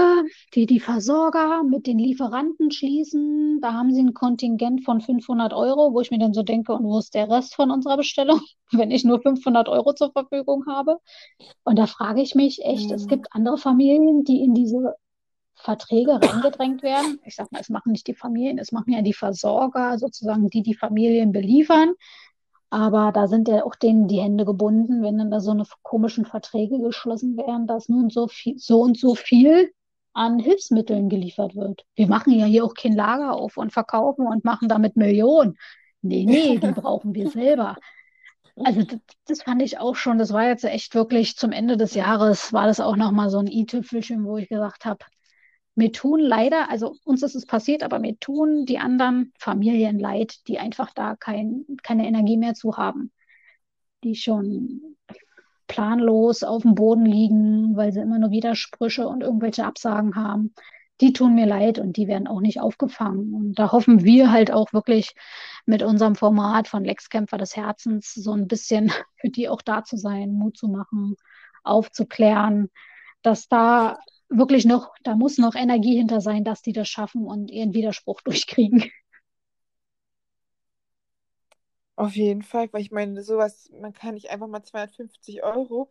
[0.54, 5.94] die die Versorger mit den Lieferanten schließen, da haben sie ein Kontingent von 500 Euro,
[5.94, 8.40] wo ich mir dann so denke, und wo ist der Rest von unserer Bestellung,
[8.72, 10.98] wenn ich nur 500 Euro zur Verfügung habe?
[11.64, 13.06] Und da frage ich mich echt, es Mhm.
[13.06, 14.94] gibt andere Familien, die in diese
[15.54, 17.20] Verträge reingedrängt werden.
[17.24, 20.62] Ich sag mal, es machen nicht die Familien, es machen ja die Versorger, sozusagen, die
[20.62, 21.94] die Familien beliefern.
[22.70, 26.24] Aber da sind ja auch denen die Hände gebunden, wenn dann da so eine komischen
[26.24, 29.72] Verträge geschlossen werden, dass nun so viel, so und so viel
[30.12, 31.84] an Hilfsmitteln geliefert wird.
[31.94, 35.56] Wir machen ja hier auch kein Lager auf und verkaufen und machen damit Millionen.
[36.02, 37.76] Nee, nee, die brauchen wir selber.
[38.62, 41.94] Also das, das fand ich auch schon, das war jetzt echt wirklich zum Ende des
[41.94, 45.04] Jahres, war das auch nochmal so ein i-Tüpfelchen, wo ich gesagt habe,
[45.80, 50.46] mir tun leider, also uns ist es passiert, aber mir tun die anderen Familien leid,
[50.46, 53.10] die einfach da kein, keine Energie mehr zu haben,
[54.04, 54.82] die schon
[55.68, 60.52] planlos auf dem Boden liegen, weil sie immer nur Widersprüche und irgendwelche Absagen haben.
[61.00, 63.32] Die tun mir leid und die werden auch nicht aufgefangen.
[63.32, 65.14] Und da hoffen wir halt auch wirklich
[65.64, 69.96] mit unserem Format von Lexkämpfer des Herzens so ein bisschen für die auch da zu
[69.96, 71.16] sein, Mut zu machen,
[71.64, 72.68] aufzuklären,
[73.22, 73.98] dass da
[74.30, 78.20] wirklich noch, da muss noch Energie hinter sein, dass die das schaffen und ihren Widerspruch
[78.24, 78.90] durchkriegen.
[81.96, 85.90] Auf jeden Fall, weil ich meine, sowas, man kann nicht einfach mal 250 Euro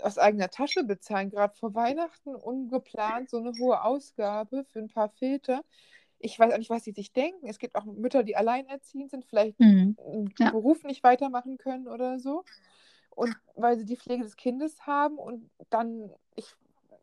[0.00, 5.10] aus eigener Tasche bezahlen, gerade vor Weihnachten, ungeplant so eine hohe Ausgabe für ein paar
[5.10, 5.64] Filter.
[6.20, 7.48] Ich weiß auch nicht, was sie sich denken.
[7.48, 9.96] Es gibt auch Mütter, die alleinerziehend sind, vielleicht Mhm.
[9.98, 10.50] einen Ja.
[10.50, 12.44] Beruf nicht weitermachen können oder so.
[13.10, 16.54] Und weil sie die Pflege des Kindes haben und dann, ich,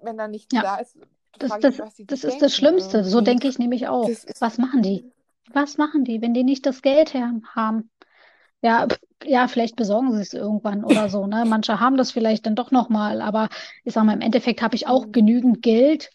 [0.03, 0.61] wenn da nichts Ja.
[0.61, 0.97] da ist,
[1.39, 3.03] Das, das, mich, das ist das Schlimmste.
[3.03, 3.31] So irgendwie.
[3.31, 4.09] denke ich nämlich auch.
[4.39, 5.11] Was machen die?
[5.51, 7.89] Was machen die, wenn die nicht das Geld haben?
[8.61, 8.87] Ja,
[9.25, 11.45] ja, vielleicht besorgen sie es irgendwann oder so, ne?
[11.45, 13.49] Manche haben das vielleicht dann doch noch mal, aber
[13.83, 15.11] ich sag mal, im Endeffekt habe ich auch Mhm.
[15.11, 16.11] genügend Geld,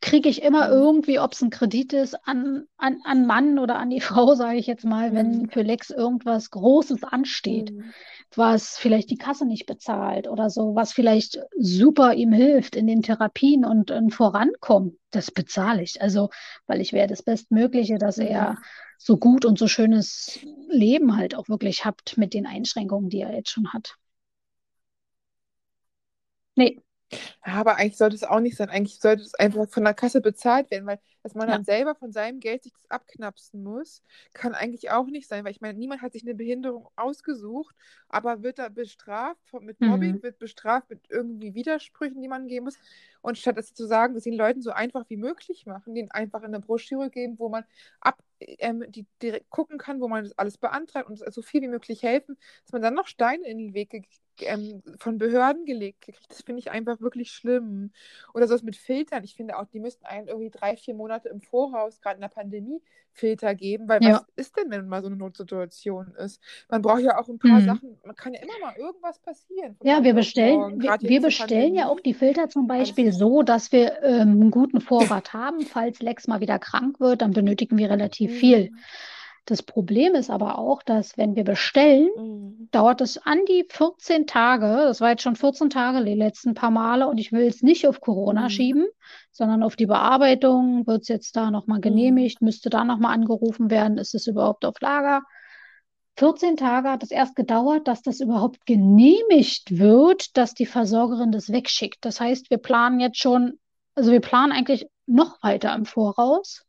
[0.00, 3.90] kriege ich immer irgendwie, ob es ein Kredit ist, an, an, an Mann oder an
[3.90, 5.50] die Frau, sage ich jetzt mal, wenn Mhm.
[5.50, 7.94] für Lex irgendwas Großes ansteht, Mhm.
[8.34, 13.02] was vielleicht die Kasse nicht bezahlt oder so, was vielleicht super ihm hilft in den
[13.02, 16.00] Therapien und, und vorankommt, das bezahle ich.
[16.02, 16.30] Also,
[16.66, 18.56] weil ich wäre das Bestmögliche, dass er
[18.98, 20.38] so gut und so schönes
[20.68, 23.96] Leben halt auch wirklich hat mit den Einschränkungen, die er jetzt schon hat.
[26.56, 26.82] Nee,
[27.42, 28.70] aber eigentlich sollte es auch nicht sein.
[28.70, 31.56] Eigentlich sollte es einfach von der Kasse bezahlt werden, weil dass man ja.
[31.56, 35.50] dann selber von seinem Geld sich das abknapsen muss, kann eigentlich auch nicht sein, weil
[35.50, 37.74] ich meine, niemand hat sich eine Behinderung ausgesucht,
[38.08, 40.22] aber wird da bestraft mit Mobbing, Mhm.
[40.22, 42.78] wird bestraft mit irgendwie Widersprüchen, die man geben muss.
[43.22, 46.42] Und statt das zu sagen, dass den Leuten so einfach wie möglich machen, denen einfach
[46.42, 47.64] eine Broschüre geben, wo man
[48.00, 51.68] ab, ähm, die direkt gucken kann, wo man das alles beantragt und so viel wie
[51.68, 54.06] möglich helfen, dass man dann noch Steine in den Weg
[54.40, 56.20] ähm, von Behörden gelegt kriegt.
[56.30, 57.92] Das finde ich einfach wirklich schlimm.
[58.34, 59.24] Oder sowas mit Filtern.
[59.24, 62.28] Ich finde auch, die müssten einen irgendwie drei, vier Monate im Voraus, gerade in der
[62.28, 64.12] Pandemie, Filter geben, weil Ja.
[64.12, 66.40] was ist denn, wenn mal so eine Notsituation ist?
[66.68, 67.66] Man braucht ja auch ein paar Mhm.
[67.66, 71.88] Sachen, man kann ja immer mal irgendwas passieren Ja, wir bestellen, wir, wir bestellen ja
[71.88, 75.60] auch die Filter zum Beispiel ist, so, dass wir ähm, einen guten Vorrat haben.
[75.60, 78.72] Falls Lex mal wieder krank wird, dann benötigen wir relativ viel.
[79.46, 84.26] Das Problem ist aber auch, dass wenn wir bestellen, mm, dauert es an die 14
[84.26, 84.66] Tage.
[84.66, 87.86] Das war jetzt schon 14 Tage die letzten paar Male und ich will es nicht
[87.86, 88.86] auf Corona mm, schieben,
[89.30, 90.84] sondern auf die Bearbeitung.
[90.88, 92.42] Wird es jetzt da nochmal mm, genehmigt?
[92.42, 93.98] Müsste da nochmal angerufen werden?
[93.98, 95.22] Ist es überhaupt auf Lager?
[96.18, 101.52] 14 Tage hat es erst gedauert, dass das überhaupt genehmigt wird, dass die Versorgerin das
[101.52, 102.04] wegschickt.
[102.04, 103.60] Das heißt, wir planen jetzt schon,
[103.94, 106.64] also wir planen eigentlich noch weiter im Voraus.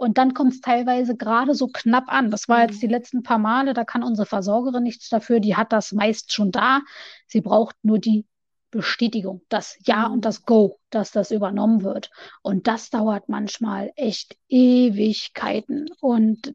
[0.00, 2.30] Und dann kommt es teilweise gerade so knapp an.
[2.30, 5.40] Das war jetzt die mm, letzten paar Male, da kann unsere Versorgerin nichts dafür.
[5.40, 6.80] Die hat das meist schon da.
[7.26, 8.24] Sie braucht nur die
[8.70, 10.22] Bestätigung, das Ja und mm.
[10.22, 12.10] das Go, dass das übernommen wird.
[12.40, 15.90] Und das dauert manchmal echt Ewigkeiten.
[16.00, 16.54] Und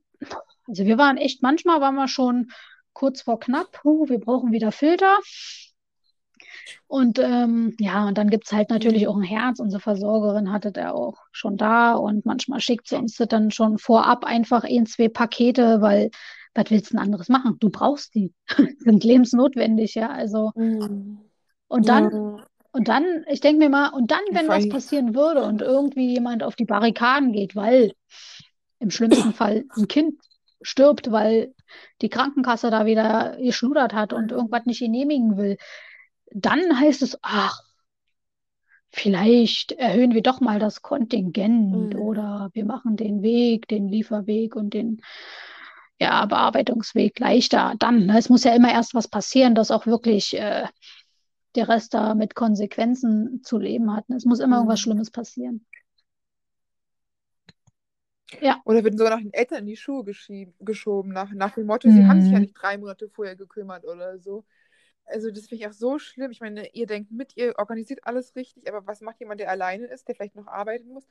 [0.68, 2.50] also wir waren echt, manchmal waren wir schon
[2.94, 3.84] kurz vor knapp.
[3.84, 5.20] Huh, wir brauchen wieder Filter.
[6.88, 9.60] Und ähm, ja, und dann gibt es halt natürlich auch ein Herz.
[9.60, 13.78] Unsere Versorgerin hatte der auch schon da und manchmal schickt sie uns das dann schon
[13.78, 16.12] vorab einfach ein, zwei Pakete, weil
[16.54, 17.58] was willst du denn anderes machen?
[17.60, 18.34] Du brauchst die,
[18.80, 20.10] sind lebensnotwendig, ja.
[20.10, 21.18] Also, Mm.
[21.68, 25.44] und dann, Ja, und dann, ich denke mir mal, und dann, wenn was passieren würde
[25.44, 27.94] und irgendwie jemand auf die Barrikaden geht, weil
[28.80, 30.16] im schlimmsten Fall ein Kind
[30.62, 31.54] stirbt, weil
[32.02, 35.58] die Krankenkasse da wieder geschludert hat und irgendwas nicht genehmigen will,
[36.36, 37.62] dann heißt es, ach,
[38.90, 44.56] vielleicht erhöhen wir doch mal das Kontingent mm, oder wir machen den Weg, den Lieferweg
[44.56, 45.02] und den
[46.00, 47.76] ja, Bearbeitungsweg leichter.
[47.80, 48.18] Dann, ne?
[48.18, 50.68] Es muss ja immer erst was passieren, dass auch wirklich äh,
[51.56, 54.10] der Rest da mit Konsequenzen zu leben hat.
[54.10, 54.18] Ne?
[54.18, 54.84] Es muss immer irgendwas mm.
[54.84, 55.66] Schlimmes passieren.
[58.42, 58.62] Ja.
[58.66, 60.04] Oder werden sogar nach den Eltern in die Schuhe
[60.60, 62.42] geschoben, nach, nach dem Motto, sie haben sich ja Mhm.
[62.42, 64.46] nicht drei Monate vorher gekümmert oder so.
[65.06, 66.32] Also das finde ich auch so schlimm.
[66.32, 69.86] Ich meine, ihr denkt mit, ihr organisiert alles richtig, aber was macht jemand, der alleine
[69.88, 71.08] ist, der vielleicht noch arbeiten muss,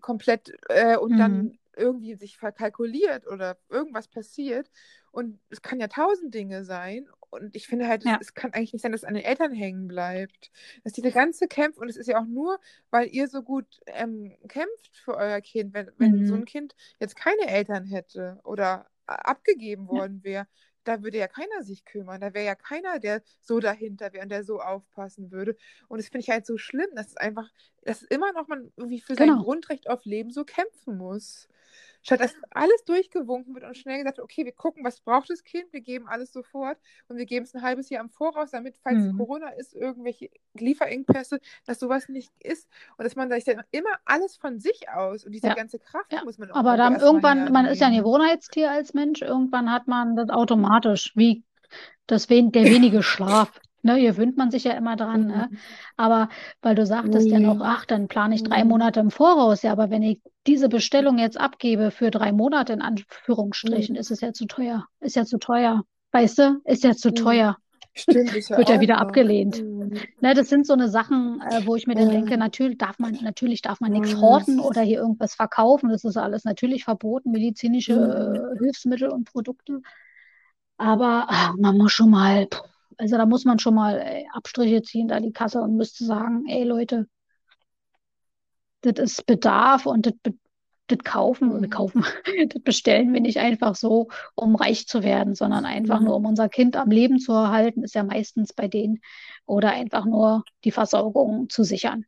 [0.00, 1.18] komplett äh, und Mhm.
[1.20, 4.70] dann irgendwie sich verkalkuliert oder irgendwas passiert.
[5.12, 7.08] Und es kann ja tausend Dinge sein.
[7.30, 8.18] Und ich finde halt, es, Ja.
[8.18, 10.50] es kann eigentlich nicht sein, dass es an den Eltern hängen bleibt.
[10.84, 12.58] Dass diese ganze Kämpf, und es ist ja auch nur,
[12.90, 16.34] weil ihr so gut ähm, kämpft für euer Kind, wenn, wenn so Mhm.
[16.34, 20.46] ein Kind jetzt keine Eltern hätte oder a- abgegeben worden wäre,
[20.90, 22.20] da würde ja keiner sich kümmern.
[22.20, 25.56] Da wäre ja keiner, der so dahinter wäre und der so aufpassen würde.
[25.88, 27.48] Und das finde ich halt so schlimm, dass es einfach,
[27.82, 29.38] dass immer noch man irgendwie für sein Genau.
[29.38, 31.48] Grundrecht auf Leben so kämpfen muss.
[32.02, 35.44] Statt dass alles durchgewunken wird und schnell gesagt wird, okay, wir gucken, was braucht das
[35.44, 36.78] Kind, wir geben alles sofort
[37.08, 39.16] und wir geben es ein halbes Jahr im Voraus, damit, falls Mhm.
[39.18, 44.36] Corona ist, irgendwelche Lieferengpässe, dass sowas nicht ist und dass man sich dann immer alles
[44.36, 45.54] von sich aus und diese Ja.
[45.54, 47.96] ganze Kraft Ja, muss man auch aber dann irgendwann, man ist ja ein.
[47.96, 51.44] Gewohnheitstier als Mensch, irgendwann hat man das automatisch, wie
[52.06, 53.60] das der wenige Schlaf.
[53.82, 55.48] Ne, gewöhnt man sich ja immer dran, ne?
[55.50, 55.56] Mhm.
[55.96, 56.28] Aber
[56.62, 57.64] weil du sagtest ja noch, Nee.
[57.64, 58.68] ach, dann plane ich drei Mhm.
[58.68, 59.62] Monate im Voraus.
[59.62, 64.00] Ja, aber wenn ich diese Bestellung jetzt abgebe für drei Monate, in Anführungsstrichen, Mhm.
[64.00, 64.86] ist es ja zu teuer.
[65.00, 65.82] Ist ja zu teuer.
[66.12, 66.60] Weißt du?
[66.64, 67.14] Ist ja zu Mhm.
[67.14, 67.56] teuer.
[67.94, 69.00] Stimmt, ja Wird ja wieder noch.
[69.00, 69.64] abgelehnt.
[69.64, 70.00] Mhm.
[70.20, 72.38] Ne, das sind so eine Sachen, äh, wo ich mir dann denke, Mhm.
[72.38, 74.20] natürlich darf man, natürlich darf man nichts Mhm.
[74.20, 75.88] horten oder hier irgendwas verkaufen.
[75.90, 78.50] Das ist alles natürlich verboten, medizinische Mhm.
[78.56, 79.80] äh, Hilfsmittel und Produkte.
[80.78, 82.48] Aber ah, man muss schon mal,
[83.00, 86.44] also da muss man schon mal ey, Abstriche ziehen, da die Kasse und müsste sagen,
[86.48, 87.06] ey Leute,
[88.82, 90.14] das ist Bedarf und das,
[91.04, 91.70] kaufen oder Mhm.
[91.70, 92.04] kaufen,
[92.48, 96.24] das bestellen wir nicht einfach so, um reich zu werden, sondern einfach nur, Mhm.
[96.24, 99.00] um unser Kind am Leben zu erhalten, ist ja meistens bei denen,
[99.46, 102.06] oder einfach nur die Versorgung zu sichern.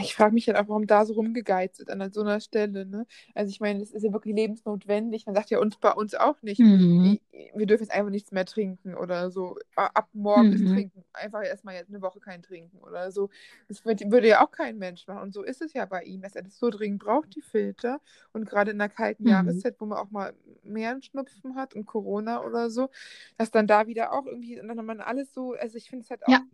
[0.00, 2.84] Ich frage mich halt auch, warum da so rumgegeizt wird an so einer Stelle.
[2.86, 3.06] Ne?
[3.34, 5.26] Also ich meine, es ist ja wirklich lebensnotwendig.
[5.26, 7.18] Man sagt ja uns bei uns auch nicht, Mhm.
[7.54, 9.56] wir dürfen jetzt einfach nichts mehr trinken oder so.
[9.76, 10.72] Ab morgen ist Mhm.
[10.72, 11.04] trinken.
[11.12, 13.30] Einfach erstmal jetzt eine Woche kein Trinken oder so.
[13.68, 15.22] Das würde, würde ja auch kein Mensch machen.
[15.22, 18.00] Und so ist es ja bei ihm, dass er das so dringend braucht, die Filter.
[18.32, 19.30] Und gerade in der kalten Mhm.
[19.30, 22.90] Jahreszeit, wo man auch mal mehr einen Schnupfen hat und Corona oder so,
[23.38, 26.10] dass dann da wieder auch irgendwie, und dann man alles so, also ich finde es
[26.10, 26.44] halt auch Ja,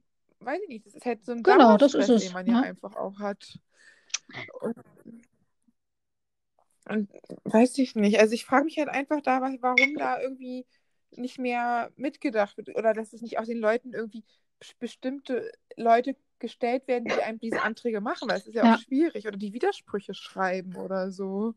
[0.44, 2.22] weiß ich nicht, das ist halt so ein genau, das ist es.
[2.24, 2.62] den man ja Ne?
[2.62, 3.58] einfach auch hat.
[4.60, 4.76] Und,
[6.88, 7.08] und
[7.44, 8.18] weiß ich nicht.
[8.18, 10.66] Also ich frage mich halt einfach da, warum da irgendwie
[11.12, 14.24] nicht mehr mitgedacht wird oder dass es nicht auch den Leuten irgendwie
[14.60, 18.68] bes- bestimmte Leute gestellt werden, die einem diese Anträge machen, weil es ist ja auch
[18.68, 18.78] Ja.
[18.78, 21.54] schwierig oder die Widersprüche schreiben oder so.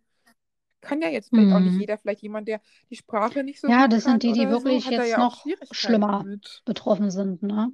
[0.82, 1.80] Kann ja jetzt vielleicht auch nicht Mhm.
[1.80, 2.62] jeder, vielleicht jemand, der
[2.92, 5.46] die Sprache nicht so Ja, das sind die, die so, wirklich da jetzt ja auch
[5.46, 6.62] noch schlimmer mit.
[6.66, 7.72] betroffen sind, ne?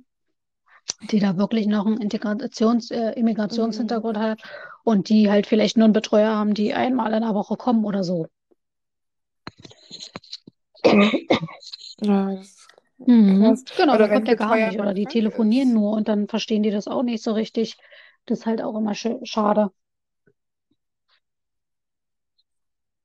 [1.12, 3.20] Die da wirklich noch einen Integrations-, äh, Mhm.
[3.20, 4.42] Immigrationshintergrund hat
[4.84, 8.04] und die halt vielleicht nur einen Betreuer haben, die einmal in der Woche kommen oder
[8.04, 8.28] so.
[12.02, 12.68] Ja, das
[12.98, 13.64] Mhm.
[13.78, 14.80] Genau, Oder wenn kommt der gar nicht.
[14.80, 15.74] Oder die telefonieren ist.
[15.76, 17.78] nur und dann verstehen die das auch nicht so richtig.
[18.26, 19.72] Das ist halt auch immer sch schade.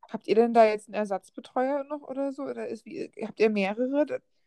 [0.08, 2.44] Habt ihr denn da jetzt einen Ersatzbetreuer noch oder so?
[2.44, 4.06] Oder ist, wie, habt ihr mehrere,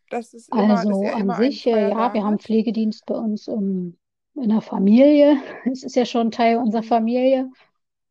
[0.10, 2.44] dass es immer, Also er an immer einen sich, äh, ja, wir haben hat?
[2.44, 3.98] Pflegedienst bei uns ähm,
[4.36, 5.38] in der Familie.
[5.72, 6.88] Es ist ja schon Teil unserer Mhm.
[6.88, 7.50] Familie.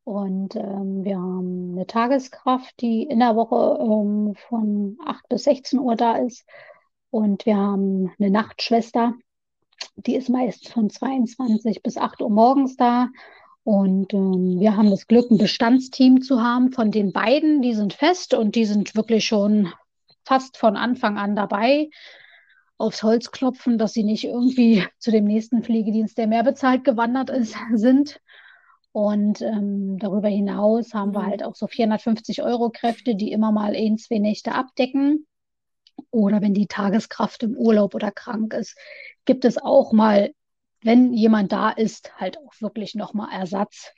[0.05, 5.79] Und ähm, wir haben eine Tageskraft, die in der Woche ähm, von 8 bis 16
[5.79, 6.47] Uhr da ist.
[7.11, 9.15] Und wir haben eine Nachtschwester,
[9.97, 13.09] die ist meist von 22 bis 8 Uhr morgens da.
[13.65, 17.61] Und ähm, wir haben das Glück, ein Bestandsteam zu haben von den beiden.
[17.61, 19.73] Die sind fest und die sind wirklich schon
[20.29, 21.91] fast von Anfang an dabei.
[22.79, 27.31] Aufs Holz klopfen, dass sie nicht irgendwie zu dem nächsten Pflegedienst, der mehr bezahlt gewandert
[27.31, 28.21] ist, sind.
[28.93, 31.45] Und ähm, darüber hinaus haben wir halt Mhm.
[31.45, 35.27] auch so 450 Euro Kräfte, die immer mal ein, zwei Nächte abdecken.
[36.11, 38.79] Oder wenn die Tageskraft im Urlaub oder krank ist,
[39.25, 40.33] gibt es auch mal,
[40.83, 43.93] wenn jemand da ist, halt auch wirklich nochmal Ersatz.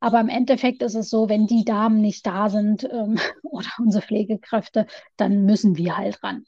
[0.00, 4.02] Aber im Endeffekt ist es so, wenn die Damen nicht da sind ähm, oder unsere
[4.04, 4.86] Pflegekräfte,
[5.16, 6.44] dann müssen wir halt ran.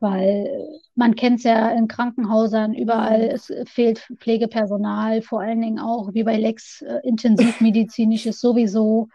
[0.00, 0.48] Weil
[0.96, 3.30] man kennt es ja in Krankenhäusern, überall, Mhm.
[3.34, 9.08] es fehlt Pflegepersonal, vor allen Dingen auch wie bei Lex, äh, intensivmedizinisches sowieso.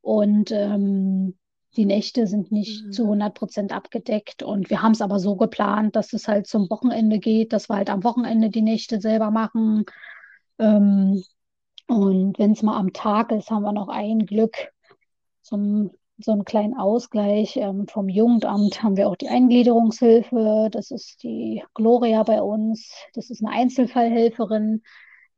[0.00, 1.36] Und ähm,
[1.76, 3.08] die Nächte sind nicht zu Mhm.
[3.08, 4.42] 100 Prozent abgedeckt.
[4.42, 7.76] Und wir haben es aber so geplant, dass es halt zum Wochenende geht, dass wir
[7.76, 9.84] halt am Wochenende die Nächte selber machen.
[10.58, 11.22] Ähm,
[11.92, 14.72] und wenn es mal am Tag ist, haben wir noch ein Glück
[15.42, 17.56] zum so einen kleinen Ausgleich.
[17.56, 20.68] Ähm, vom Jugendamt haben wir auch die Eingliederungshilfe.
[20.70, 22.92] Das ist die Gloria bei uns.
[23.14, 24.82] Das ist eine Einzelfallhelferin.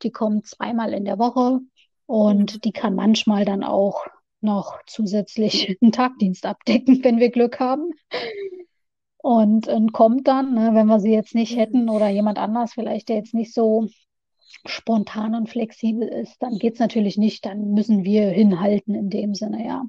[0.03, 1.61] Die kommt zweimal in der Woche
[2.07, 4.05] und die kann manchmal dann auch
[4.41, 7.93] noch zusätzlich einen Tagdienst abdecken, wenn wir Glück haben.
[9.17, 13.09] Und, und kommt dann, ne, wenn wir sie jetzt nicht hätten oder jemand anders vielleicht,
[13.09, 13.89] der jetzt nicht so
[14.67, 17.45] spontan und flexibel ist, dann geht es natürlich nicht.
[17.45, 19.85] Dann müssen wir hinhalten in dem Sinne, ja.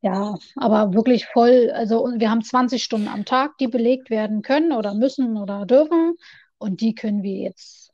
[0.00, 4.72] Ja, aber wirklich voll, also wir haben 20 Stunden am Tag, die belegt werden können
[4.72, 6.16] oder müssen oder dürfen.
[6.58, 7.92] Und die können wir jetzt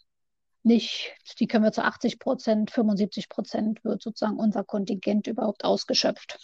[0.62, 6.38] nicht, die können wir zu 80 Prozent, 75 Prozent wird sozusagen unser Kontingent überhaupt ausgeschöpft.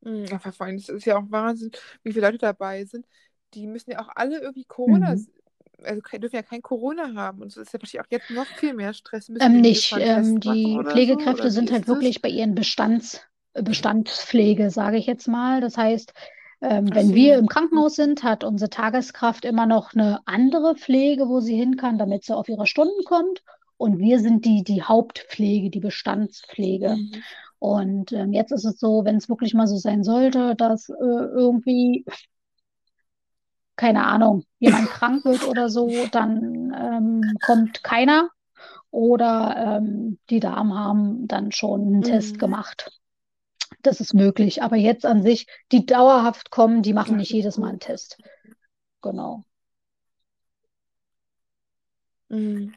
[0.00, 0.26] Mhm.
[0.26, 1.70] Ja, vor allem, es ist ja auch Wahnsinn,
[2.02, 3.06] wie viele Leute dabei sind.
[3.54, 5.26] Die müssen ja auch alle irgendwie Corona, Mhm.
[5.84, 7.42] Also dürfen ja kein Corona haben.
[7.42, 9.30] Und es ist ja wahrscheinlich auch jetzt noch viel mehr Stress.
[9.40, 9.94] Ähm, nicht.
[9.98, 10.90] Ähm, die so?
[10.90, 11.96] Pflegekräfte wie sind halt ist das?
[11.96, 13.20] wirklich bei ihren Bestands,
[13.54, 15.60] äh, Bestandspflege, sage ich jetzt mal.
[15.60, 16.12] Das heißt,
[16.62, 17.40] ähm, wenn wir so.
[17.40, 21.98] im Krankenhaus sind, hat unsere Tageskraft immer noch eine andere Pflege, wo sie hin kann,
[21.98, 23.42] damit sie auf ihre Stunden kommt.
[23.76, 26.90] Und wir sind die, die Hauptpflege, die Bestandspflege.
[26.90, 27.22] Mhm.
[27.58, 30.94] Und ähm, jetzt ist es so, wenn es wirklich mal so sein sollte, dass äh,
[31.00, 32.04] irgendwie,
[33.76, 38.30] keine Ahnung, jemand krank wird oder so, dann ähm, kommt keiner.
[38.90, 42.38] Oder ähm, die Damen haben dann schon einen Test Mhm.
[42.38, 42.92] gemacht.
[43.82, 44.62] Das ist möglich.
[44.62, 47.80] Aber jetzt an sich, die dauerhaft kommen, die machen Ach, nicht jedes Mal einen.
[47.80, 48.18] Test.
[49.02, 49.44] Genau.
[52.30, 52.72] Mhm.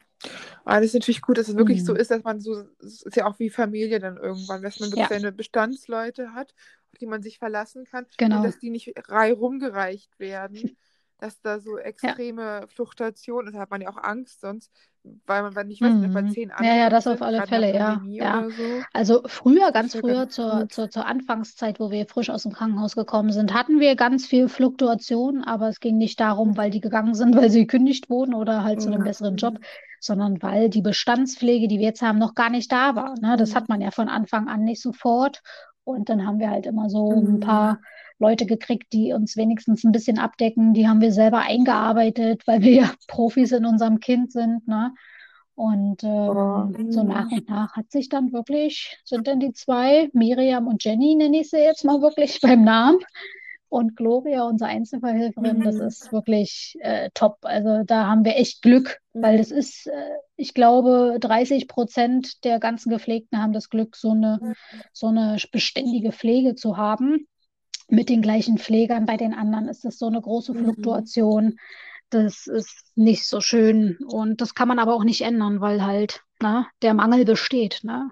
[0.63, 1.95] Aber das ist natürlich gut, dass es wirklich so Mhm.
[1.95, 5.07] ist, dass man so, es ist ja auch wie Familie dann irgendwann, dass man wirklich
[5.07, 6.53] Ja, seine Bestandsleute hat,
[6.93, 8.45] auf die man sich verlassen kann und genau.
[8.45, 10.78] dass die nicht reihum gereicht werden,
[11.19, 14.71] dass da so Ja, extreme Fluktuationen, da hat man ja auch Angst sonst,
[15.03, 16.23] weil man dann nicht weiß, ob bei Mhm.
[16.23, 18.45] zehn Ja, ja, anderen das auf alle Fälle, ja, ja.
[18.51, 18.86] so.
[18.93, 22.53] Also früher, ganz wäre ganz früher zur, zur, zur Anfangszeit, wo wir frisch aus dem
[22.53, 26.80] Krankenhaus gekommen sind, hatten wir ganz viel Fluktuation, aber es ging nicht darum, weil die
[26.80, 29.59] gegangen sind, weil sie gekündigt wurden oder halt zu einem besseren Job,
[30.05, 33.15] sondern weil die Bestandspflege, die wir jetzt haben, noch gar nicht da war.
[33.19, 33.35] Ne?
[33.37, 35.41] Das hat man ja von Anfang an nicht sofort.
[35.83, 37.79] Und dann haben wir halt immer so ein paar
[38.17, 40.73] Leute gekriegt, die uns wenigstens ein bisschen abdecken.
[40.73, 44.93] Die haben wir selber eingearbeitet, weil wir ja Profis in unserem Kind sind, ne?
[45.57, 49.53] Und Oh, ähm, so nach mm, und nach hat sich dann wirklich, sind dann die
[49.53, 52.99] zwei, Miriam und Jenny, nenne ich sie jetzt mal wirklich beim Namen.
[53.68, 57.38] Und Gloria, unsere Einzelverhelferin, das mm, ist wirklich äh, top.
[57.41, 62.59] Also da haben wir echt Glück, weil das ist, äh, ich glaube, 30 Prozent der
[62.59, 64.53] ganzen Gepflegten haben das Glück, so eine,
[64.93, 67.28] so eine beständige Pflege zu haben.
[67.88, 69.05] Mit den gleichen Pflegern.
[69.05, 71.57] Bei den anderen ist das so eine große mm, Fluktuation.
[72.09, 73.97] Das ist nicht so schön.
[74.07, 78.09] Und das kann man aber auch nicht ändern, weil halt, ne, der Mangel besteht, ne?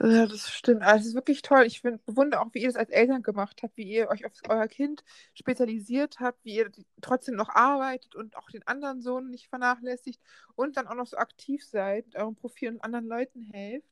[0.00, 0.82] Ja, das stimmt.
[0.82, 1.64] Also, es ist wirklich toll.
[1.66, 4.32] Ich find, bewundere auch, wie ihr das als Eltern gemacht habt, wie ihr euch auf
[4.48, 5.04] euer Kind
[5.34, 10.20] spezialisiert habt, wie ihr trotzdem noch arbeitet und auch den anderen Sohn nicht vernachlässigt
[10.56, 13.88] und dann auch noch so aktiv seid, mit eurem Profil und anderen Leuten helft.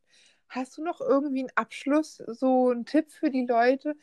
[0.49, 3.95] Hast du noch irgendwie einen Abschluss, so einen Tipp für die Leute,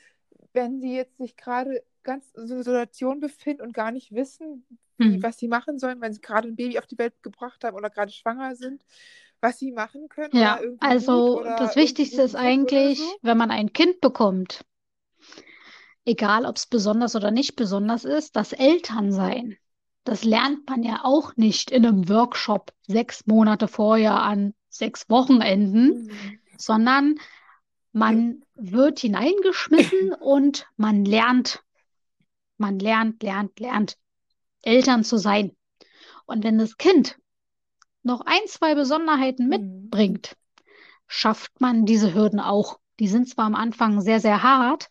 [0.54, 4.66] wenn sie jetzt sich gerade ganz in so einer Situation befinden und gar nicht wissen,
[5.02, 5.22] wie, Hm.
[5.22, 7.90] was sie machen sollen, wenn sie gerade ein Baby auf die Welt gebracht haben oder
[7.90, 8.84] gerade schwanger sind?
[9.42, 13.16] Was sie machen können Ja, also das Wichtigste ist eigentlich, so?
[13.22, 14.66] wenn man ein Kind bekommt,
[16.06, 19.58] egal ob es besonders oder nicht besonders ist, das Elternsein.
[20.04, 26.08] Das lernt man ja auch nicht in einem Workshop sechs Monate vorher an sechs Wochenenden,
[26.08, 26.40] Mhm.
[26.58, 27.16] sondern
[27.92, 31.64] man wird hineingeschmissen und man lernt,
[32.58, 33.98] man lernt, lernt, lernt,
[34.62, 35.56] Eltern zu sein.
[36.26, 37.18] Und wenn das Kind
[38.08, 39.90] noch ein, zwei Besonderheiten Mhm.
[39.92, 40.38] mitbringt,
[41.08, 42.80] schafft man diese Hürden auch.
[43.00, 44.90] Die sind zwar am Anfang sehr, sehr hart,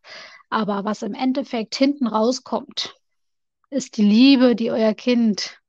[0.51, 2.97] aber was im Endeffekt hinten rauskommt,
[3.71, 5.61] ist die Liebe, die euer Kind,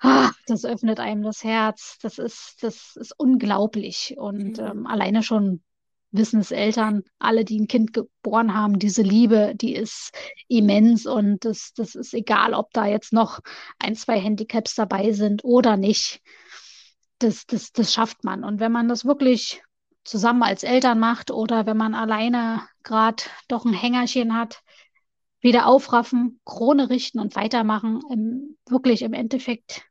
[0.00, 1.98] ah, das öffnet einem das Herz.
[2.02, 4.14] Das ist, das ist unglaublich.
[4.18, 4.86] Und ähm, Mhm.
[4.86, 5.62] alleine schon
[6.10, 10.12] wissen es Eltern, alle, die ein Kind geboren haben, diese Liebe, die ist
[10.48, 13.40] immens und das, das ist egal, ob da jetzt noch
[13.78, 16.20] ein, zwei Handicaps dabei sind oder nicht.
[17.18, 18.44] Das, das, das schafft man.
[18.44, 19.62] Und wenn man das wirklich
[20.04, 24.62] zusammen als Eltern macht oder wenn man alleine gerade doch ein Hängerchen hat,
[25.40, 28.00] wieder aufraffen, Krone richten und weitermachen.
[28.10, 29.84] Im, wirklich im Endeffekt,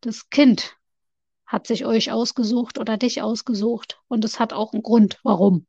[0.00, 0.76] das Kind
[1.54, 5.66] hat sich euch ausgesucht oder dich ausgesucht und es hat auch einen Grund, warum.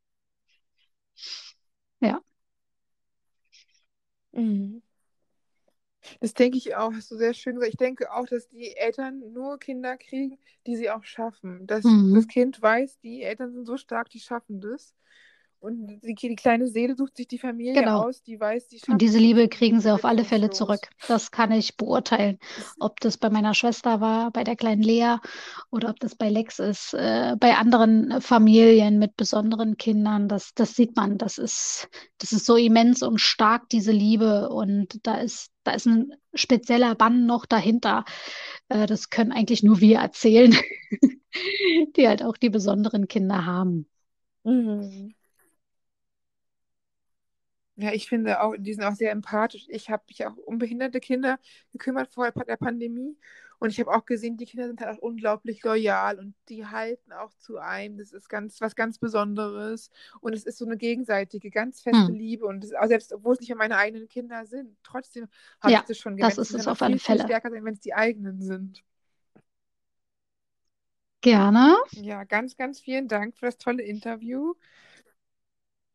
[2.02, 2.22] Ja.
[4.34, 4.82] Mhm.
[6.20, 7.74] Das denke ich auch, hast du sehr schön gesagt.
[7.74, 11.66] Ich denke auch, dass die Eltern nur Kinder kriegen, die sie auch schaffen.
[11.68, 12.14] Dass Mhm.
[12.16, 14.96] das Kind weiß, die Eltern sind so stark, die schaffen das.
[15.66, 18.04] Und die, die kleine Seele sucht sich die Familie Genau.
[18.04, 20.58] aus, die weiß, die Und diese Liebe kriegen sie auf alle Fälle bedingungslos.
[20.58, 20.90] zurück.
[21.08, 22.38] Das kann ich beurteilen.
[22.80, 25.18] Ob das bei meiner Schwester war, bei der kleinen Lea
[25.72, 30.28] oder ob das bei Lex ist, äh, bei anderen Familien mit besonderen Kindern.
[30.28, 31.18] Das, das sieht man.
[31.18, 31.90] Das ist,
[32.20, 34.50] das ist so immens und stark, diese Liebe.
[34.50, 38.06] Und da ist, da ist ein spezieller Bann noch dahinter.
[38.70, 40.56] Äh, das können eigentlich nur wir erzählen,
[41.98, 43.88] die halt auch die besonderen Kinder haben.
[44.44, 45.16] mhm.
[47.78, 49.66] Ja, ich finde auch, die sind auch sehr empathisch.
[49.70, 51.40] Ich habe mich auch um behinderte Kinder
[51.74, 53.18] gekümmert vor der Pandemie
[53.60, 57.12] und ich habe auch gesehen, die Kinder sind halt auch unglaublich loyal und die halten
[57.12, 57.98] auch zu einem.
[57.98, 62.14] Das ist ganz was ganz Besonderes und es ist so eine gegenseitige, ganz feste Hm.
[62.14, 65.28] Liebe und das, auch selbst obwohl es nicht mehr meine eigenen Kinder sind, trotzdem
[65.62, 66.38] habe Ja, ich das schon das gemerkt.
[66.38, 67.24] ist Es auf alle Fälle.
[67.24, 68.84] stärker sein, wenn es die eigenen sind.
[71.22, 71.76] Gerne.
[71.92, 74.54] Ja, ganz, ganz vielen Dank für das tolle Interview.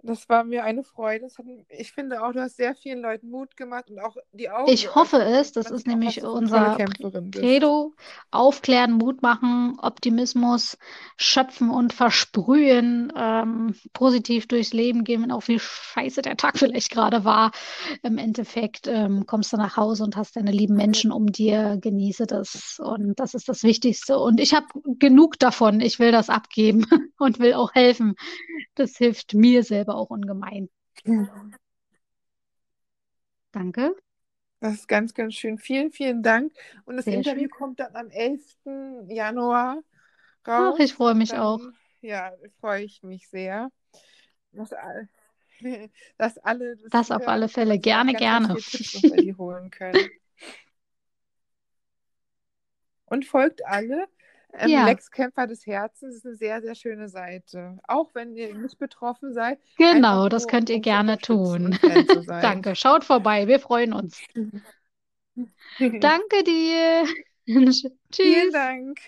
[0.02, 1.24] Das war mir eine Freude.
[1.24, 4.48] Das hat, ich finde auch, du hast sehr vielen Leuten Mut gemacht und auch die
[4.50, 5.52] Augen Ich hoffe es.
[5.52, 6.76] Das ist nämlich unser.
[7.32, 7.94] Credo.
[8.30, 10.78] Aufklären, Mut machen, Optimismus
[11.16, 17.24] schöpfen und versprühen, ähm, positiv durchs Leben gehen, auch wie scheiße der Tag vielleicht gerade
[17.24, 17.52] war.
[18.02, 22.26] Im Endeffekt ähm, kommst du nach Hause und hast deine lieben Menschen um dir, genieße
[22.26, 22.80] das.
[22.82, 24.18] Und das ist das Wichtigste.
[24.18, 24.66] Und ich habe
[24.98, 25.80] genug davon.
[25.80, 26.86] Ich will das abgeben
[27.18, 28.14] und will auch helfen.
[28.74, 30.68] Das hilft mir selber auch ungemein.
[33.52, 33.94] Danke.
[34.60, 35.58] Das ist ganz, ganz schön.
[35.58, 36.52] Vielen, vielen Dank.
[36.84, 37.50] Und das Sehr Interview schön.
[37.50, 39.06] kommt dann am 11.
[39.08, 39.78] Januar
[40.44, 40.92] Ach, ich raus.
[40.92, 41.60] freue mich Dann, auch.
[42.02, 43.70] ja, freue ich mich sehr,
[44.52, 44.70] dass,
[46.18, 47.78] dass alle das Das auf alle Fälle.
[47.78, 48.48] Gerne, gerne.
[48.56, 48.94] Tipps
[49.38, 50.10] holen können.
[53.06, 54.06] und folgt alle.
[54.54, 57.78] Ähm, Ja, Lex Kämpfer des Herzens ist eine sehr, sehr schöne Seite.
[57.88, 61.76] Auch wenn ihr nicht betroffen seid, genau, das nur könnt ihr um gerne tun.
[62.40, 64.22] Danke, schaut vorbei, wir freuen uns.
[66.00, 67.04] Danke dir.
[68.20, 68.52] Vielen Tschüss.
[68.52, 68.98] Dank.